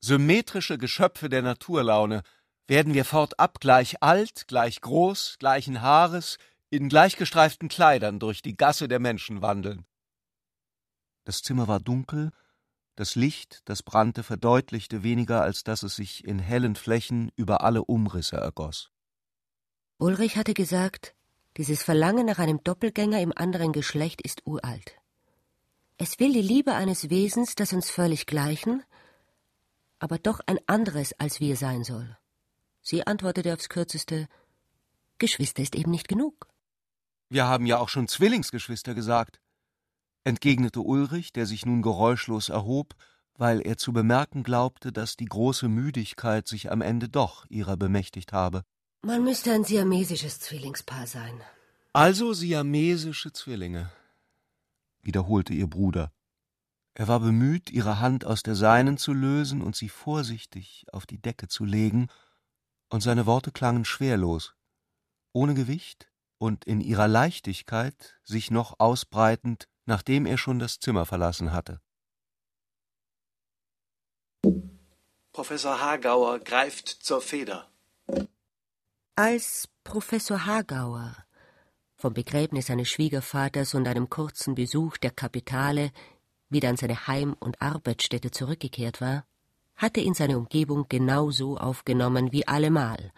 [0.00, 2.22] Symmetrische Geschöpfe der Naturlaune
[2.66, 8.88] werden wir fortab gleich alt, gleich groß, gleichen Haares, in gleichgestreiften Kleidern durch die Gasse
[8.88, 9.86] der Menschen wandeln.
[11.24, 12.32] Das Zimmer war dunkel,
[12.96, 17.84] das Licht, das brannte, verdeutlichte weniger, als dass es sich in hellen Flächen über alle
[17.84, 18.90] Umrisse ergoss.
[19.98, 21.14] Ulrich hatte gesagt,
[21.56, 24.96] dieses Verlangen nach einem Doppelgänger im anderen Geschlecht ist uralt.
[25.98, 28.82] Es will die Liebe eines Wesens, das uns völlig gleichen,
[29.98, 32.16] aber doch ein anderes als wir sein soll.
[32.80, 34.28] Sie antwortete aufs kürzeste
[35.18, 36.48] Geschwister ist eben nicht genug.
[37.28, 39.40] Wir haben ja auch schon Zwillingsgeschwister gesagt,
[40.24, 42.94] entgegnete Ulrich, der sich nun geräuschlos erhob,
[43.34, 48.32] weil er zu bemerken glaubte, dass die große Müdigkeit sich am Ende doch ihrer bemächtigt
[48.32, 48.64] habe.
[49.04, 51.42] Man müsste ein siamesisches Zwillingspaar sein.
[51.92, 53.90] Also siamesische Zwillinge,
[55.02, 56.12] wiederholte ihr Bruder.
[56.94, 61.20] Er war bemüht, ihre Hand aus der seinen zu lösen und sie vorsichtig auf die
[61.20, 62.06] Decke zu legen,
[62.90, 64.54] und seine Worte klangen schwerlos,
[65.32, 71.52] ohne Gewicht und in ihrer Leichtigkeit sich noch ausbreitend, nachdem er schon das Zimmer verlassen
[71.52, 71.80] hatte.
[75.32, 77.71] Professor Hagauer greift zur Feder.
[79.14, 81.14] Als Professor Hagauer
[81.96, 85.90] vom Begräbnis seines Schwiegervaters und einem kurzen Besuch der Kapitale
[86.48, 89.26] wieder an seine Heim- und Arbeitsstätte zurückgekehrt war,
[89.76, 93.12] hatte ihn seine Umgebung genauso aufgenommen wie allemal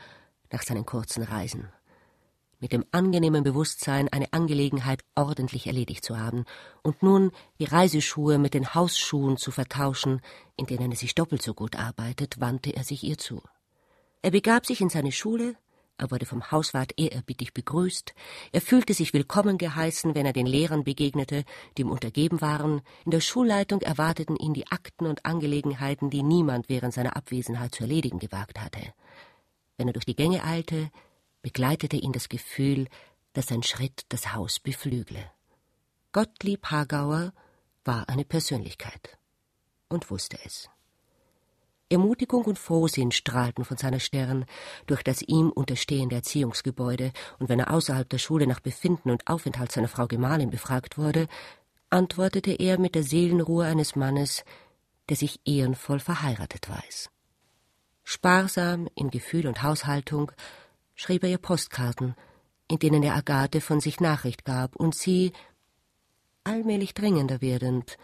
[0.51, 1.69] nach seinen kurzen Reisen,
[2.59, 6.45] mit dem angenehmen Bewusstsein, eine Angelegenheit ordentlich erledigt zu haben
[6.83, 7.31] und nun
[7.61, 10.23] die Reiseschuhe mit den Hausschuhen zu vertauschen,
[10.57, 13.45] in denen er sich doppelt so gut arbeitet, wandte er sich ihr zu.
[14.23, 15.55] Er begab sich in seine Schule,
[15.97, 18.15] er wurde vom Hauswart ehrerbietig begrüßt.
[18.51, 21.45] Er fühlte sich willkommen geheißen, wenn er den Lehrern begegnete,
[21.77, 22.81] die ihm untergeben waren.
[23.05, 27.85] In der Schulleitung erwarteten ihn die Akten und Angelegenheiten, die niemand während seiner Abwesenheit zu
[27.85, 28.81] erledigen gewagt hatte.
[29.77, 30.91] Wenn er durch die Gänge eilte,
[31.43, 32.89] begleitete ihn das Gefühl,
[33.33, 35.31] dass sein Schritt das Haus beflügle.
[36.13, 37.33] Gottlieb Hagauer
[37.85, 39.19] war eine Persönlichkeit
[39.89, 40.69] und wusste es.
[41.91, 44.47] Ermutigung und Frohsinn strahlten von seiner Stirn
[44.87, 49.71] durch das ihm unterstehende Erziehungsgebäude, und wenn er außerhalb der Schule nach Befinden und Aufenthalt
[49.71, 51.29] seiner Frau Gemahlin befragt wurde,
[51.91, 54.45] antwortete er mit der Seelenruhe eines Mannes,
[55.09, 57.11] der sich ehrenvoll verheiratet weiß.
[58.03, 60.33] Sparsam in Gefühl und Haushaltung
[60.95, 62.15] schrieb er ihr Postkarten,
[62.69, 65.33] in denen er Agathe von sich Nachricht gab und sie,
[66.45, 67.99] allmählich dringender werdend,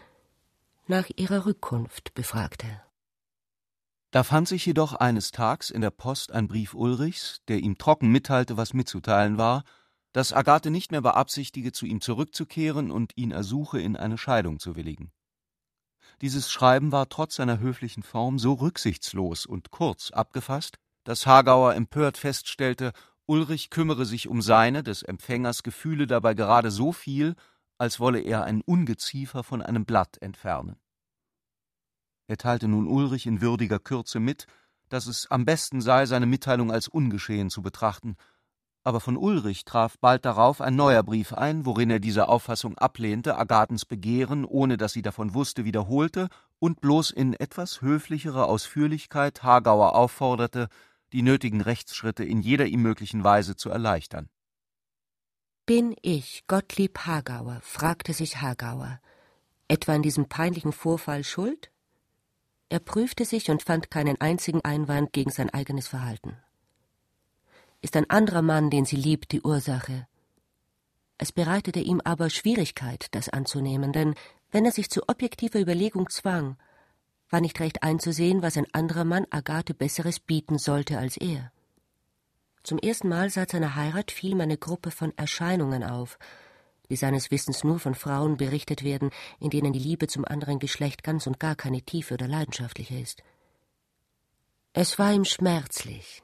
[0.87, 2.81] nach ihrer Rückkunft befragte.
[4.11, 8.11] Da fand sich jedoch eines Tags in der Post ein Brief Ulrichs, der ihm trocken
[8.11, 9.63] mitteilte, was mitzuteilen war,
[10.11, 14.75] dass Agathe nicht mehr beabsichtige, zu ihm zurückzukehren und ihn ersuche, in eine Scheidung zu
[14.75, 15.13] willigen.
[16.19, 22.17] Dieses Schreiben war trotz seiner höflichen Form so rücksichtslos und kurz abgefasst, dass Hagauer empört
[22.17, 22.91] feststellte,
[23.27, 27.35] Ulrich kümmere sich um seine, des Empfängers, Gefühle dabei gerade so viel,
[27.77, 30.75] als wolle er ein Ungeziefer von einem Blatt entfernen.
[32.27, 34.47] Er teilte nun Ulrich in würdiger Kürze mit,
[34.89, 38.15] dass es am besten sei, seine Mitteilung als ungeschehen zu betrachten,
[38.83, 43.37] aber von Ulrich traf bald darauf ein neuer Brief ein, worin er diese Auffassung ablehnte,
[43.37, 49.95] Agathens Begehren, ohne dass sie davon wusste, wiederholte und bloß in etwas höflicherer Ausführlichkeit Hagauer
[49.95, 50.67] aufforderte,
[51.13, 54.29] die nötigen Rechtsschritte in jeder ihm möglichen Weise zu erleichtern.
[55.67, 58.99] Bin ich, Gottlieb Hagauer, fragte sich Hagauer,
[59.67, 61.70] etwa an diesem peinlichen Vorfall schuld?
[62.71, 66.37] Er prüfte sich und fand keinen einzigen Einwand gegen sein eigenes Verhalten.
[67.81, 70.07] Ist ein anderer Mann, den sie liebt, die Ursache?
[71.17, 74.15] Es bereitete ihm aber Schwierigkeit, das anzunehmen, denn
[74.51, 76.55] wenn er sich zu objektiver Überlegung zwang,
[77.29, 81.51] war nicht recht einzusehen, was ein anderer Mann Agathe Besseres bieten sollte als er.
[82.63, 86.17] Zum ersten Mal seit seiner Heirat fiel ihm eine Gruppe von Erscheinungen auf,
[86.91, 91.03] die seines Wissens nur von Frauen berichtet werden, in denen die Liebe zum anderen Geschlecht
[91.03, 93.23] ganz und gar keine tiefe oder leidenschaftliche ist.
[94.73, 96.21] Es war ihm schmerzlich,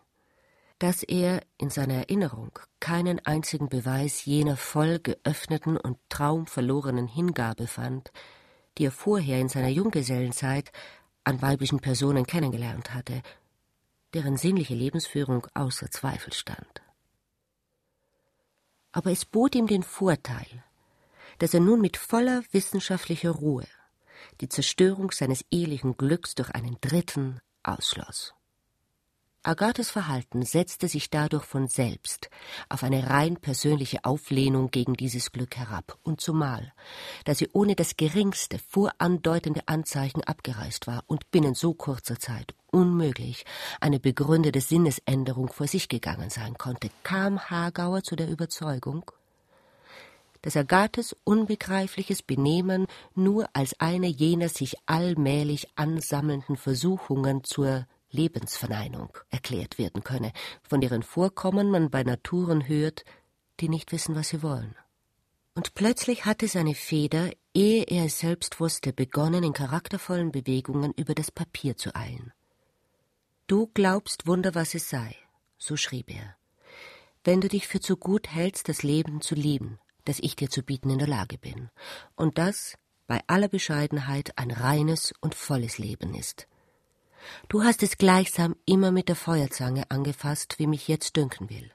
[0.77, 8.11] dass er in seiner Erinnerung keinen einzigen Beweis jener voll geöffneten und traumverlorenen Hingabe fand,
[8.77, 10.71] die er vorher in seiner Junggesellenzeit
[11.23, 13.21] an weiblichen Personen kennengelernt hatte,
[14.13, 16.81] deren sinnliche Lebensführung außer Zweifel stand
[18.97, 20.63] aber es bot ihm den Vorteil,
[21.37, 23.67] dass er nun mit voller wissenschaftlicher Ruhe
[24.41, 28.33] die Zerstörung seines ehelichen Glücks durch einen Dritten ausschloss.
[29.47, 32.29] Agathes Verhalten setzte sich dadurch von selbst
[32.67, 36.73] auf eine rein persönliche Auflehnung gegen dieses Glück herab, und zumal,
[37.23, 43.45] da sie ohne das geringste vorandeutende Anzeichen abgereist war und binnen so kurzer Zeit unmöglich
[43.79, 49.09] eine begründete Sinnesänderung vor sich gegangen sein konnte, kam Hagauer zu der Überzeugung,
[50.41, 52.85] dass Agathes unbegreifliches Benehmen
[53.15, 57.87] nur als eine jener sich allmählich ansammelnden Versuchungen zur
[58.17, 63.05] Lebensverneinung erklärt werden könne, von deren Vorkommen man bei Naturen hört,
[63.61, 64.75] die nicht wissen, was sie wollen.
[65.55, 71.15] Und plötzlich hatte seine Feder, ehe er es selbst wusste, begonnen, in charaktervollen Bewegungen über
[71.15, 72.31] das Papier zu eilen.
[73.47, 75.15] Du glaubst Wunder, was es sei,
[75.57, 76.35] so schrieb er,
[77.23, 80.63] wenn du dich für zu gut hältst, das Leben zu lieben, das ich dir zu
[80.63, 81.69] bieten in der Lage bin,
[82.15, 86.47] und das bei aller Bescheidenheit ein reines und volles Leben ist,
[87.49, 91.71] Du hast es gleichsam immer mit der Feuerzange angefasst, wie mich jetzt dünken will.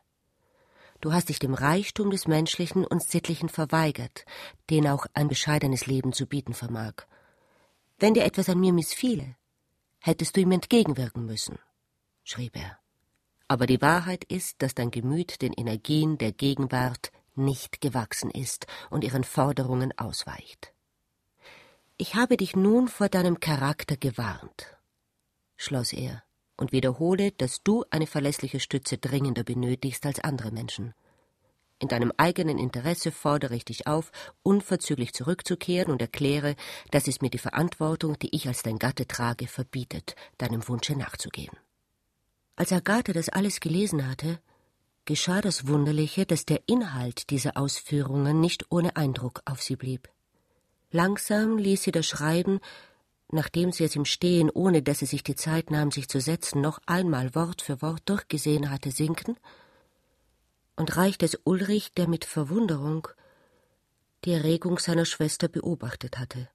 [1.00, 4.24] Du hast dich dem Reichtum des Menschlichen und Sittlichen verweigert,
[4.70, 7.06] den auch ein bescheidenes Leben zu bieten vermag.
[7.98, 9.36] Wenn dir etwas an mir missfiele,
[9.98, 11.58] hättest du ihm entgegenwirken müssen,
[12.22, 12.78] schrieb er.
[13.48, 19.04] Aber die Wahrheit ist, dass dein Gemüt den Energien der Gegenwart nicht gewachsen ist und
[19.04, 20.72] ihren Forderungen ausweicht.
[21.96, 24.76] Ich habe dich nun vor deinem Charakter gewarnt
[25.62, 26.22] schloss er,
[26.56, 30.94] und wiederhole, dass du eine verlässliche Stütze dringender benötigst als andere Menschen.
[31.78, 34.12] In deinem eigenen Interesse fordere ich dich auf,
[34.44, 36.54] unverzüglich zurückzukehren und erkläre,
[36.92, 41.56] dass es mir die Verantwortung, die ich als dein Gatte trage, verbietet, deinem Wunsche nachzugehen.
[42.54, 44.38] Als Agathe das alles gelesen hatte,
[45.06, 50.08] geschah das Wunderliche, dass der Inhalt dieser Ausführungen nicht ohne Eindruck auf sie blieb.
[50.92, 52.60] Langsam ließ sie das Schreiben,
[53.32, 56.60] nachdem sie es im Stehen, ohne dass sie sich die Zeit nahm, sich zu setzen,
[56.60, 59.36] noch einmal Wort für Wort durchgesehen hatte, sinken,
[60.76, 63.08] und reichte es Ulrich, der mit Verwunderung
[64.24, 66.48] die Erregung seiner Schwester beobachtet hatte.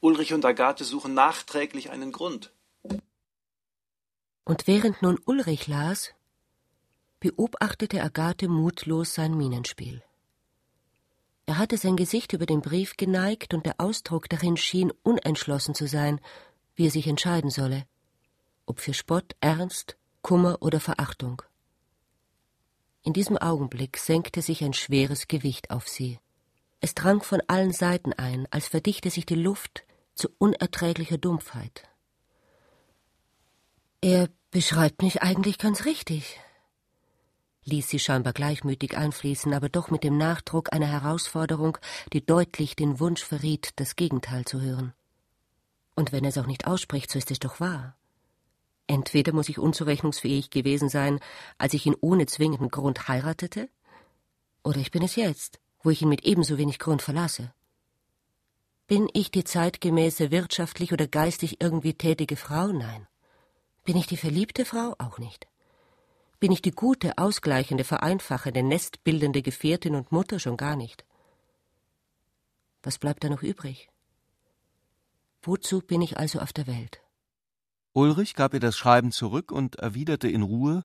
[0.00, 2.52] Ulrich und Agathe suchen nachträglich einen Grund.
[4.44, 6.14] Und während nun Ulrich las,
[7.20, 10.02] beobachtete Agathe mutlos sein Mienenspiel.
[11.50, 15.88] Er hatte sein Gesicht über den Brief geneigt, und der Ausdruck darin schien unentschlossen zu
[15.88, 16.20] sein,
[16.76, 17.86] wie er sich entscheiden solle,
[18.66, 21.42] ob für Spott, Ernst, Kummer oder Verachtung.
[23.02, 26.20] In diesem Augenblick senkte sich ein schweres Gewicht auf sie.
[26.80, 29.82] Es drang von allen Seiten ein, als verdichte sich die Luft
[30.14, 31.82] zu unerträglicher Dumpfheit.
[34.00, 36.38] Er beschreibt mich eigentlich ganz richtig,
[37.70, 41.78] ließ sie scheinbar gleichmütig einfließen, aber doch mit dem Nachdruck einer Herausforderung,
[42.12, 44.92] die deutlich den Wunsch verriet, das Gegenteil zu hören.
[45.94, 47.96] Und wenn er es auch nicht ausspricht, so ist es doch wahr.
[48.86, 51.20] Entweder muss ich unzurechnungsfähig gewesen sein,
[51.58, 53.68] als ich ihn ohne zwingenden Grund heiratete,
[54.62, 57.52] oder ich bin es jetzt, wo ich ihn mit ebenso wenig Grund verlasse.
[58.86, 62.66] Bin ich die zeitgemäße wirtschaftlich oder geistig irgendwie tätige Frau?
[62.68, 63.06] Nein.
[63.84, 64.94] Bin ich die verliebte Frau?
[64.98, 65.46] Auch nicht.
[66.40, 70.38] Bin ich die gute, ausgleichende, vereinfachende, nestbildende Gefährtin und Mutter?
[70.38, 71.04] Schon gar nicht.
[72.82, 73.90] Was bleibt da noch übrig?
[75.42, 77.02] Wozu bin ich also auf der Welt?
[77.92, 80.82] Ulrich gab ihr das Schreiben zurück und erwiderte in Ruhe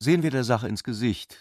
[0.00, 1.36] Sehen wir der Sache ins Gesicht.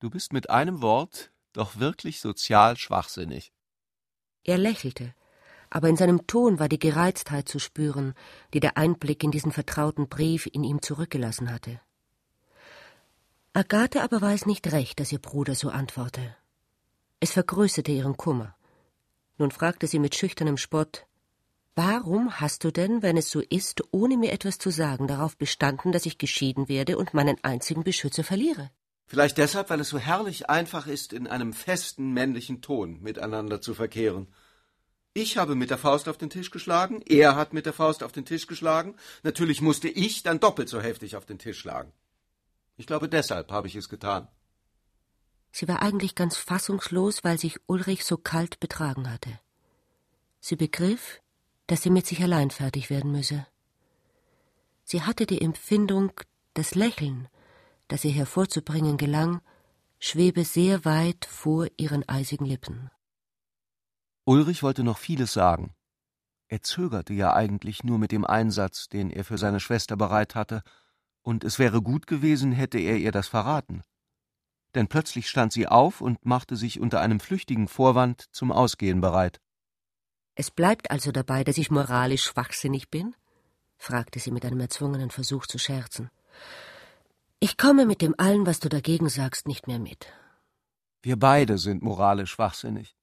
[0.00, 3.52] Du bist mit einem Wort doch wirklich sozial schwachsinnig.
[4.42, 5.14] Er lächelte,
[5.70, 8.14] aber in seinem Ton war die Gereiztheit zu spüren,
[8.52, 11.80] die der Einblick in diesen vertrauten Brief in ihm zurückgelassen hatte.
[13.56, 16.34] Agathe aber weiß nicht recht, dass ihr Bruder so antworte.
[17.20, 18.56] Es vergrößerte ihren Kummer.
[19.38, 21.06] Nun fragte sie mit schüchternem Spott
[21.76, 25.92] Warum hast du denn, wenn es so ist, ohne mir etwas zu sagen, darauf bestanden,
[25.92, 28.72] dass ich geschieden werde und meinen einzigen Beschützer verliere?
[29.06, 33.74] Vielleicht deshalb, weil es so herrlich einfach ist, in einem festen männlichen Ton miteinander zu
[33.74, 34.34] verkehren.
[35.12, 38.10] Ich habe mit der Faust auf den Tisch geschlagen, er hat mit der Faust auf
[38.10, 41.92] den Tisch geschlagen, natürlich musste ich dann doppelt so heftig auf den Tisch schlagen.
[42.76, 44.28] Ich glaube, deshalb habe ich es getan.
[45.52, 49.38] Sie war eigentlich ganz fassungslos, weil sich Ulrich so kalt betragen hatte.
[50.40, 51.20] Sie begriff,
[51.68, 53.46] dass sie mit sich allein fertig werden müsse.
[54.82, 56.12] Sie hatte die Empfindung,
[56.54, 57.28] das Lächeln,
[57.88, 59.40] das ihr hervorzubringen gelang,
[59.98, 62.90] schwebe sehr weit vor ihren eisigen Lippen.
[64.24, 65.74] Ulrich wollte noch vieles sagen.
[66.48, 70.62] Er zögerte ja eigentlich nur mit dem Einsatz, den er für seine Schwester bereit hatte,
[71.24, 73.82] und es wäre gut gewesen, hätte er ihr das verraten.
[74.74, 79.40] Denn plötzlich stand sie auf und machte sich unter einem flüchtigen Vorwand zum Ausgehen bereit.
[80.36, 83.16] Es bleibt also dabei, dass ich moralisch schwachsinnig bin?
[83.76, 86.10] fragte sie mit einem erzwungenen Versuch zu scherzen.
[87.40, 90.06] Ich komme mit dem allen, was du dagegen sagst, nicht mehr mit.
[91.02, 92.96] Wir beide sind moralisch schwachsinnig,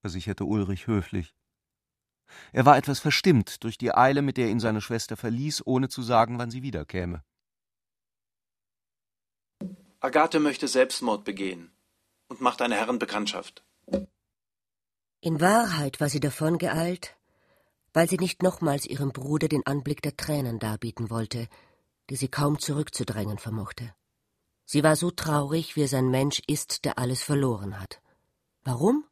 [0.00, 1.34] versicherte Ulrich höflich.
[2.52, 6.02] Er war etwas verstimmt durch die Eile, mit der ihn seine Schwester verließ, ohne zu
[6.02, 7.22] sagen, wann sie wiederkäme.
[10.00, 11.72] Agathe möchte Selbstmord begehen
[12.28, 13.64] und macht eine Herrenbekanntschaft.
[15.20, 17.16] In Wahrheit war sie davongeeilt,
[17.92, 21.48] weil sie nicht nochmals ihrem Bruder den Anblick der Tränen darbieten wollte,
[22.10, 23.92] die sie kaum zurückzudrängen vermochte.
[24.64, 28.00] Sie war so traurig, wie es ein Mensch ist, der alles verloren hat.
[28.62, 29.04] Warum?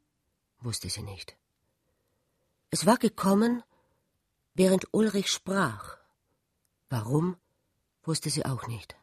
[0.60, 1.36] wusste sie nicht.
[2.70, 3.62] Es war gekommen,
[4.54, 5.96] während Ulrich sprach.
[6.88, 7.36] Warum?
[8.04, 8.96] wusste sie auch nicht.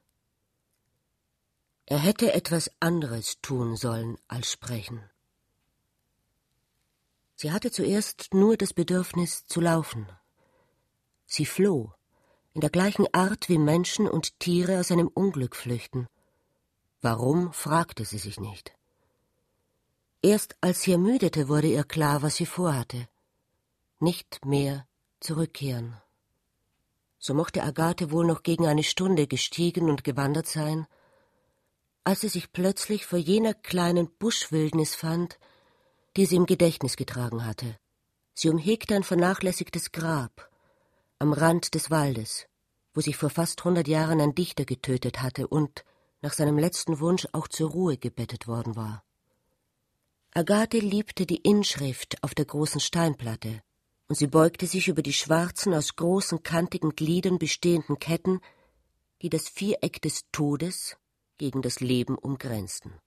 [1.86, 5.04] Er hätte etwas anderes tun sollen als sprechen.
[7.36, 10.08] Sie hatte zuerst nur das Bedürfnis zu laufen.
[11.26, 11.92] Sie floh,
[12.54, 16.08] in der gleichen Art wie Menschen und Tiere aus einem Unglück flüchten.
[17.02, 18.72] Warum, fragte sie sich nicht.
[20.22, 23.10] Erst als sie ermüdete, wurde ihr klar, was sie vorhatte.
[24.00, 24.88] Nicht mehr
[25.20, 25.98] zurückkehren.
[27.20, 30.88] So mochte Agathe wohl noch gegen eine Stunde gestiegen und gewandert sein,
[32.04, 35.40] als sie sich plötzlich vor jener kleinen Buschwildnis fand,
[36.18, 37.78] die sie im Gedächtnis getragen hatte.
[38.34, 40.50] Sie umhegte ein vernachlässigtes Grab,
[41.20, 42.48] am Rand des Waldes,
[42.94, 45.86] wo sich vor fast hundert Jahren ein Dichter getötet hatte und
[46.22, 49.04] nach seinem letzten Wunsch auch zur Ruhe gebettet worden war.
[50.34, 53.62] Agathe liebte die Inschrift auf der großen Steinplatte,
[54.08, 58.42] und sie beugte sich über die schwarzen, aus großen, kantigen Gliedern bestehenden Ketten,
[59.22, 60.98] die das Viereck des Todes
[61.38, 63.00] gegen das Leben umgrenzten.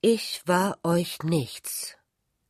[0.00, 1.96] Ich war euch nichts,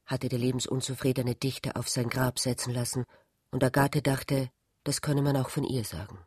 [0.06, 3.04] hatte der lebensunzufriedene Dichter auf sein Grab setzen lassen
[3.50, 4.50] und Agathe dachte,
[4.82, 6.18] das könne man auch von ihr sagen.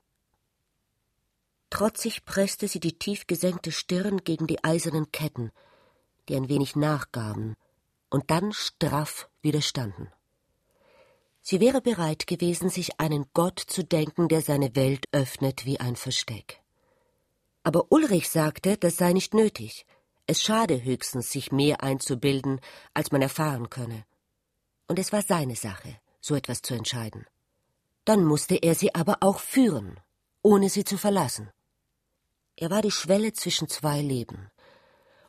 [1.70, 5.52] Trotzig presste sie die tief gesenkte Stirn gegen die eisernen Ketten,
[6.30, 7.56] die ein wenig nachgaben
[8.10, 10.10] und dann straff widerstanden.
[11.42, 15.96] Sie wäre bereit gewesen, sich einen Gott zu denken, der seine Welt öffnet wie ein
[15.96, 16.62] Versteck.
[17.68, 19.86] Aber Ulrich sagte, das sei nicht nötig.
[20.26, 22.62] Es schade höchstens, sich mehr einzubilden,
[22.94, 24.06] als man erfahren könne.
[24.88, 27.26] Und es war seine Sache, so etwas zu entscheiden.
[28.06, 30.00] Dann musste er sie aber auch führen,
[30.42, 31.52] ohne sie zu verlassen.
[32.56, 34.50] Er war die Schwelle zwischen zwei Leben.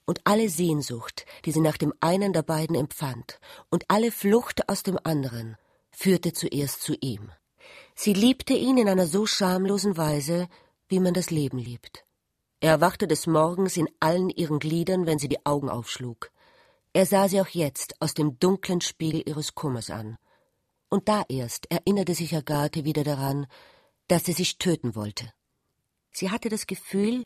[0.06, 4.84] Und alle Sehnsucht, die sie nach dem einen der beiden empfand, und alle Flucht aus
[4.84, 5.56] dem anderen,
[5.90, 7.32] führte zuerst zu ihm.
[7.96, 10.46] Sie liebte ihn in einer so schamlosen Weise,
[10.86, 12.04] wie man das Leben liebt.
[12.60, 16.30] Er erwachte des Morgens in allen ihren Gliedern, wenn sie die Augen aufschlug.
[16.92, 20.16] Er sah sie auch jetzt aus dem dunklen Spiegel ihres Kummers an.
[20.88, 23.46] Und da erst erinnerte sich Agathe wieder daran,
[24.08, 25.32] dass sie sich töten wollte.
[26.10, 27.24] Sie hatte das Gefühl,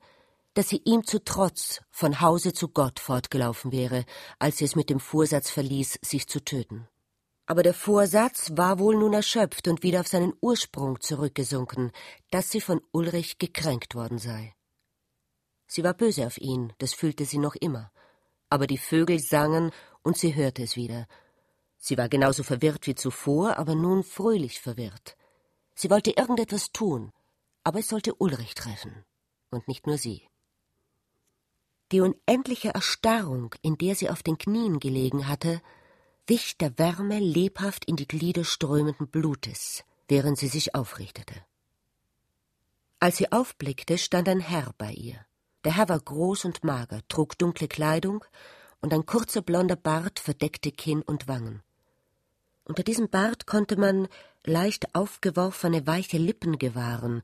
[0.53, 4.05] dass sie ihm zu Trotz von Hause zu Gott fortgelaufen wäre,
[4.39, 6.89] als sie es mit dem Vorsatz verließ, sich zu töten.
[7.47, 11.91] Aber der Vorsatz war wohl nun erschöpft und wieder auf seinen Ursprung zurückgesunken,
[12.31, 14.53] dass sie von Ulrich gekränkt worden sei.
[15.75, 17.91] Sie war böse auf ihn, das fühlte sie noch immer,
[18.51, 19.71] aber die Vögel sangen
[20.03, 21.09] und sie hörte es wieder.
[21.79, 25.17] Sie war genauso verwirrt wie zuvor, aber nun fröhlich verwirrt.
[25.75, 27.11] Sie wollte irgendetwas tun,
[27.65, 29.07] aber es sollte Ulrich treffen,
[29.49, 30.29] und nicht nur sie.
[31.91, 35.63] Die unendliche Erstarrung, in der sie auf den Knien gelegen hatte,
[36.27, 41.35] wich der Wärme lebhaft in die Glieder strömenden Blutes, während sie sich aufrichtete.
[43.01, 45.25] Als sie aufblickte, stand ein Herr bei ihr.
[45.65, 48.25] Der Herr war groß und mager, trug dunkle Kleidung,
[48.81, 51.63] und ein kurzer blonder Bart verdeckte Kinn und Wangen.
[52.65, 54.09] Unter diesem Bart konnte man
[54.45, 57.23] leicht aufgeworfene weiche Lippen gewahren,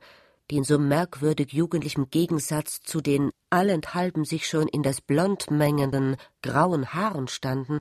[0.50, 6.16] die in so merkwürdig jugendlichem Gegensatz zu den allenthalben sich schon in das Blond mengenden
[6.42, 7.80] grauen Haaren standen,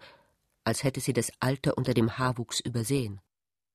[0.64, 3.22] als hätte sie das Alter unter dem Haarwuchs übersehen.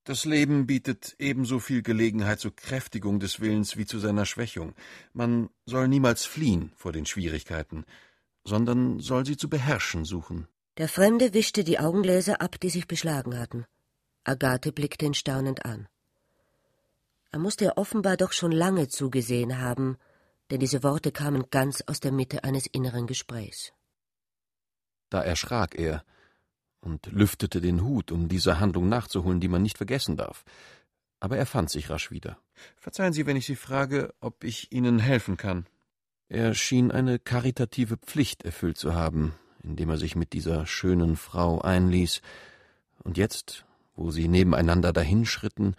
[0.04, 4.74] Das Leben bietet ebenso viel Gelegenheit zur Kräftigung des Willens wie zu seiner Schwächung.
[5.12, 7.84] Man soll niemals fliehen vor den Schwierigkeiten,
[8.44, 10.48] sondern soll sie zu beherrschen suchen.
[10.78, 13.64] Der Fremde wischte die Augengläser ab, die sich beschlagen hatten.
[14.24, 15.86] Agathe blickte ihn staunend an.
[17.30, 19.96] Er musste ihr offenbar doch schon lange zugesehen haben,
[20.50, 23.72] denn diese Worte kamen ganz aus der Mitte eines inneren Gesprächs.
[25.10, 26.04] Da erschrak er
[26.82, 30.44] und lüftete den Hut, um dieser Handlung nachzuholen, die man nicht vergessen darf.
[31.20, 32.36] Aber er fand sich rasch wieder.
[32.76, 35.66] Verzeihen Sie, wenn ich Sie frage, ob ich Ihnen helfen kann.
[36.28, 41.60] Er schien eine karitative Pflicht erfüllt zu haben, indem er sich mit dieser schönen Frau
[41.60, 42.20] einließ,
[43.04, 43.64] und jetzt,
[43.94, 45.76] wo sie nebeneinander dahinschritten,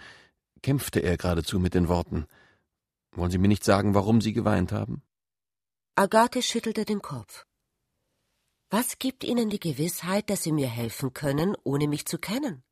[0.62, 2.26] kämpfte er geradezu mit den Worten.
[3.12, 5.04] Wollen Sie mir nicht sagen, warum Sie geweint haben?
[5.96, 7.46] Agathe schüttelte den Kopf.
[8.76, 12.64] Was gibt Ihnen die Gewissheit, dass Sie mir helfen können, ohne mich zu kennen?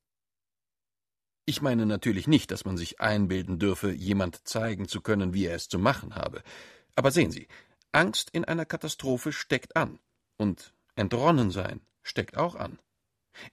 [1.46, 5.54] Ich meine natürlich nicht, dass man sich einbilden dürfe, jemand zeigen zu können, wie er
[5.54, 6.42] es zu machen habe.
[6.96, 7.48] Aber sehen Sie,
[7.92, 10.00] Angst in einer Katastrophe steckt an.
[10.38, 12.80] Und Entronnensein steckt auch an.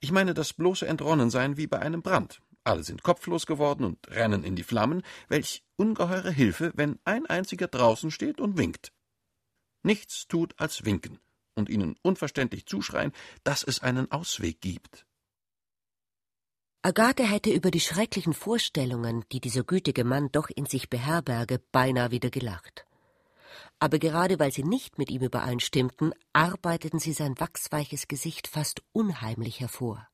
[0.01, 2.41] Ich meine das bloße Entronnensein wie bei einem Brand.
[2.65, 7.69] Alle sind kopflos geworden und rennen in die Flammen, welch ungeheure Hilfe, wenn ein einziger
[7.69, 8.95] draußen steht und winkt.
[9.83, 11.21] Nichts tut als winken
[11.59, 13.13] und ihnen unverständlich zuschreien,
[13.45, 15.05] dass es einen Ausweg gibt.
[16.83, 22.11] Agathe hätte über die schrecklichen Vorstellungen, die dieser gütige Mann doch in sich beherberge, beinahe
[22.11, 22.87] wieder gelacht.
[23.81, 29.61] Aber gerade weil sie nicht mit ihm übereinstimmten, arbeiteten sie sein wachsweiches Gesicht fast unheimlich
[29.61, 30.09] hervor.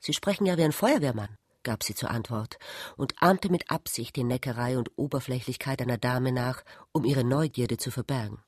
[0.00, 1.36] Sie sprechen ja wie ein Feuerwehrmann
[1.68, 2.58] gab sie zur Antwort
[2.96, 7.90] und ahmte mit Absicht die Neckerei und Oberflächlichkeit einer Dame nach, um ihre Neugierde zu
[7.90, 8.42] verbergen.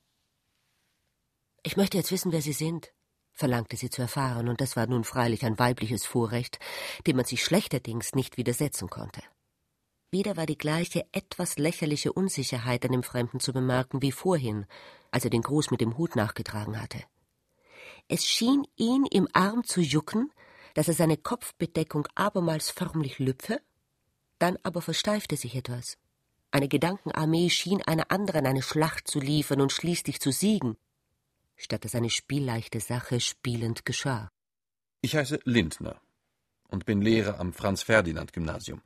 [1.63, 2.93] Ich möchte jetzt wissen, wer Sie sind,
[3.33, 6.59] verlangte sie zu erfahren, und das war nun freilich ein weibliches Vorrecht,
[7.07, 9.23] dem man sich schlechterdings nicht widersetzen konnte.
[10.11, 14.67] Wieder war die gleiche etwas lächerliche Unsicherheit an dem Fremden zu bemerken wie vorhin,
[15.11, 16.99] als er den Gruß mit dem Hut nachgetragen hatte.
[18.09, 20.33] Es schien ihn im Arm zu jucken,
[20.75, 23.61] dass er seine Kopfbedeckung abermals förmlich lüpfe,
[24.39, 25.97] dann aber versteifte sich etwas.
[26.51, 30.77] Eine Gedankenarmee schien einer anderen eine Schlacht zu liefern und schließlich zu siegen,
[31.61, 34.31] statt dass eine spielleichte Sache spielend geschah.
[35.03, 36.01] Ich heiße Lindner
[36.69, 38.83] und bin Lehrer am Franz-Ferdinand-Gymnasium,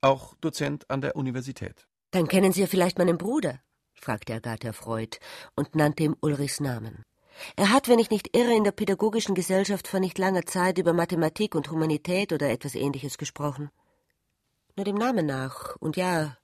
[0.00, 1.86] auch Dozent an der Universität.
[2.10, 3.60] Dann kennen Sie ja vielleicht meinen Bruder,
[3.94, 5.18] fragte Agatha erfreut
[5.54, 7.04] und nannte ihm Ulrichs Namen.
[7.56, 10.94] Er hat, wenn ich nicht irre, in der Pädagogischen Gesellschaft vor nicht langer Zeit über
[10.94, 13.70] Mathematik und Humanität oder etwas ähnliches gesprochen.
[14.74, 16.38] Nur dem Namen nach, und ja,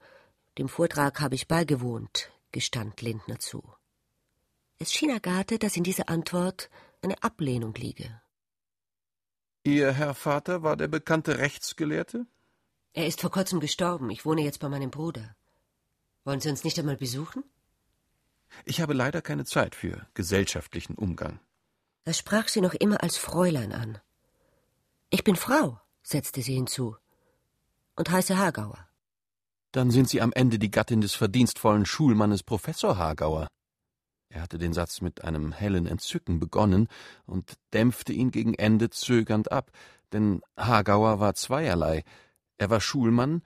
[0.59, 3.63] dem Vortrag habe ich beigewohnt, gestand Lindner zu.
[4.83, 6.69] Es schien Agathe, dass in dieser Antwort
[7.03, 8.21] eine Ablehnung liege.
[9.63, 12.27] Ihr Herr Vater war der bekannte Rechtsgelehrte?
[12.93, 14.11] Er ist vor kurzem gestorben.
[14.11, 15.37] Ich wohne jetzt bei meinem Bruder.
[16.25, 17.45] Wollen Sie uns nicht einmal besuchen?
[18.65, 21.39] Ich habe leider keine Zeit für gesellschaftlichen Umgang.
[22.05, 24.01] Er sprach sie noch immer als Fräulein an.
[25.11, 26.97] Ich bin Frau, setzte sie hinzu,
[27.95, 28.89] und heiße Hagauer.
[29.71, 33.47] Dann sind Sie am Ende die Gattin des verdienstvollen Schulmannes Professor Hagauer.
[34.33, 36.89] Er hatte den Satz mit einem hellen Entzücken begonnen
[37.27, 39.71] und dämpfte ihn gegen Ende zögernd ab,
[40.13, 42.03] denn Hagauer war zweierlei.
[42.57, 43.43] Er war Schulmann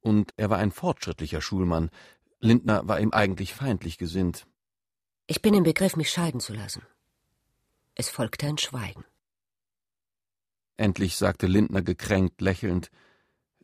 [0.00, 1.90] und er war ein fortschrittlicher Schulmann,
[2.40, 4.46] Lindner war ihm eigentlich feindlich gesinnt.
[5.26, 6.82] Ich bin im Begriff, mich scheiden zu lassen.
[7.94, 9.04] Es folgte ein Schweigen.
[10.76, 12.90] Endlich sagte Lindner gekränkt, lächelnd,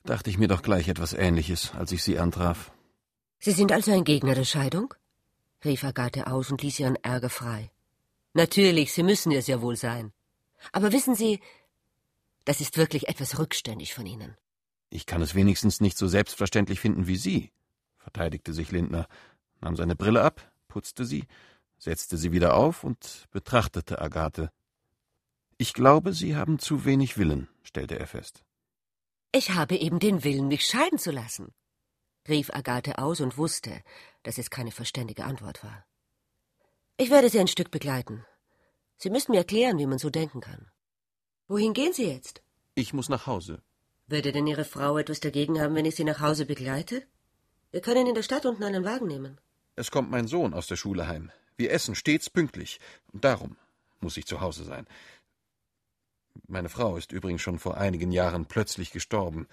[0.05, 2.73] dachte ich mir doch gleich etwas Ähnliches, als ich Sie antraf.
[3.39, 4.95] Sie sind also ein Gegner der Scheidung?
[5.65, 7.71] Rief Agathe aus und ließ ihren Ärger frei.
[8.35, 10.13] Natürlich, Sie müssen es ja wohl sein.
[10.73, 11.41] Aber wissen Sie,
[12.45, 14.37] das ist wirklich etwas rückständig von Ihnen.
[14.91, 17.51] Ich kann es wenigstens nicht so selbstverständlich finden wie Sie,
[17.99, 19.07] verteidigte sich Lindner,
[19.61, 21.25] nahm seine Brille ab, putzte sie,
[21.79, 24.51] setzte sie wieder auf und betrachtete Agathe.
[25.59, 28.43] Ich glaube, Sie haben zu wenig Willen, stellte er fest.
[29.33, 31.53] Ich habe eben den Willen, mich scheiden zu lassen,
[32.29, 33.83] rief Agathe aus und wusste,
[34.23, 35.85] dass es keine verständige Antwort war.
[36.97, 38.25] Ich werde Sie ein Stück begleiten.
[38.97, 40.71] Sie müssen mir erklären, wie man so denken kann.
[41.49, 42.43] Wohin gehen Sie jetzt?
[42.75, 43.63] Ich muss nach Hause.
[44.07, 47.03] Würde denn Ihre Frau etwas dagegen haben, wenn ich Sie nach Hause begleite?
[47.71, 49.41] Wir können in der Stadt unten einen Wagen nehmen.
[49.75, 51.33] Es kommt mein Sohn aus der Schule heim.
[51.57, 52.79] Wir essen stets pünktlich.
[53.13, 53.57] Und darum
[54.01, 54.87] muss ich zu Hause sein.
[56.47, 59.49] Meine Frau ist übrigens schon vor einigen Jahren plötzlich gestorben.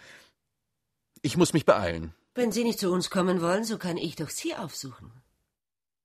[1.22, 2.14] Ich muss mich beeilen.
[2.40, 5.12] Wenn Sie nicht zu uns kommen wollen, so kann ich doch Sie aufsuchen.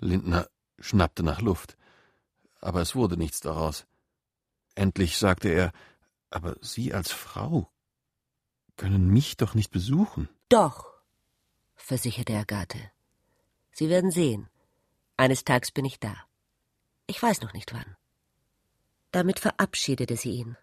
[0.01, 0.49] Lindner
[0.81, 1.77] schnappte nach Luft.
[2.61, 3.87] Aber es wurde nichts daraus.
[4.75, 5.71] Endlich sagte er,
[6.31, 7.71] aber Sie als Frau
[8.77, 10.29] können mich doch nicht besuchen.
[10.49, 10.93] Doch,
[11.77, 12.81] versicherte Agathe.
[13.71, 14.49] Sie werden sehen.
[15.17, 16.17] Eines Tages bin ich da.
[17.07, 17.97] Ich weiß noch nicht wann.
[19.13, 20.57] Damit verabschiedete sie ihn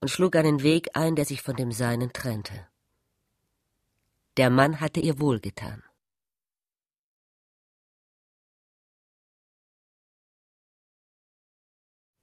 [0.00, 2.66] und schlug einen Weg ein, der sich von dem seinen trennte.
[4.38, 5.82] Der Mann hatte ihr wohlgetan.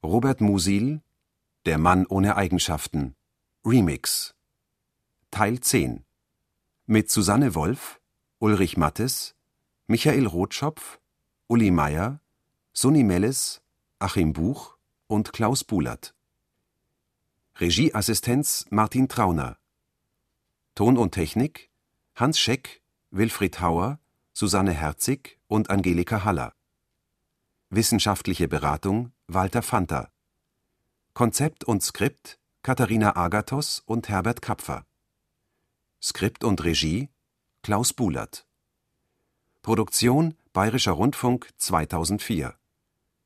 [0.01, 1.01] Robert Musil
[1.65, 3.17] Der Mann ohne Eigenschaften
[3.65, 4.33] Remix
[5.29, 6.05] Teil 10
[6.85, 7.99] Mit Susanne Wolf,
[8.39, 9.35] Ulrich Mattes,
[9.87, 11.01] Michael Rotschopf,
[11.47, 12.21] Uli Meier,
[12.71, 13.61] Sunni Melles,
[13.99, 16.15] Achim Buch und Klaus Bulat.
[17.59, 19.57] Regieassistenz Martin Trauner.
[20.75, 21.74] Ton und Technik
[22.17, 23.99] Hans Scheck, Wilfried Hauer,
[24.31, 26.53] Susanne Herzig und Angelika Haller.
[27.69, 30.09] Wissenschaftliche Beratung Walter Fanta.
[31.13, 34.85] Konzept und Skript Katharina Agathos und Herbert Kapfer.
[36.01, 37.09] Skript und Regie
[37.63, 38.47] Klaus Bulat.
[39.61, 42.57] Produktion Bayerischer Rundfunk 2004